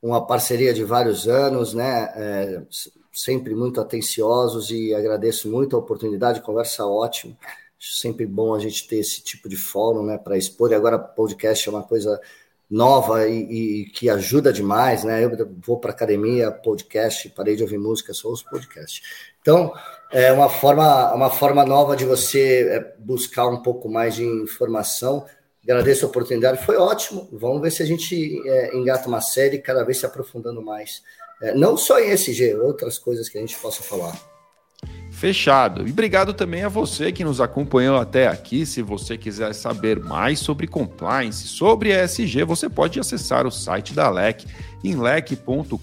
[0.00, 2.12] uma parceria de vários anos, né?
[2.14, 2.62] É,
[3.12, 7.36] sempre muito atenciosos e agradeço muito a oportunidade, conversa ótima.
[7.78, 10.70] Sempre bom a gente ter esse tipo de fórum, né, para expor.
[10.70, 12.20] E agora podcast é uma coisa
[12.68, 15.24] nova e, e, que ajuda demais, né?
[15.24, 15.30] Eu
[15.64, 19.02] vou para academia, podcast, parei de ouvir música, só os podcasts.
[19.40, 19.72] Então,
[20.12, 25.26] é uma forma, uma forma nova de você é, buscar um pouco mais de informação.
[25.64, 27.28] Agradeço a oportunidade, foi ótimo.
[27.32, 31.02] Vamos ver se a gente é, engata uma série, cada vez se aprofundando mais.
[31.42, 34.16] É, não só em SG, outras coisas que a gente possa falar.
[35.16, 35.88] Fechado.
[35.88, 38.66] E obrigado também a você que nos acompanhou até aqui.
[38.66, 44.10] Se você quiser saber mais sobre compliance, sobre ESG, você pode acessar o site da
[44.10, 44.44] LEC
[44.84, 45.78] em lec.com.br.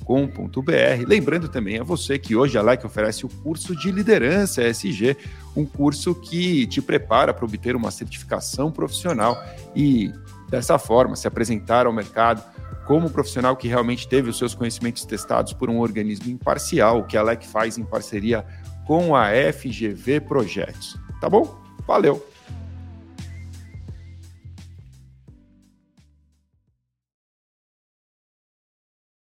[1.08, 5.18] Lembrando também a você que hoje a LEC oferece o curso de liderança ESG,
[5.56, 9.44] um curso que te prepara para obter uma certificação profissional
[9.76, 10.12] e
[10.48, 12.44] dessa forma se apresentar ao mercado
[12.86, 17.04] como um profissional que realmente teve os seus conhecimentos testados por um organismo imparcial, o
[17.04, 18.46] que a LEC faz em parceria
[18.86, 20.98] com a FGV Projetos.
[21.22, 21.62] Tá bom?
[21.88, 22.33] Valeu!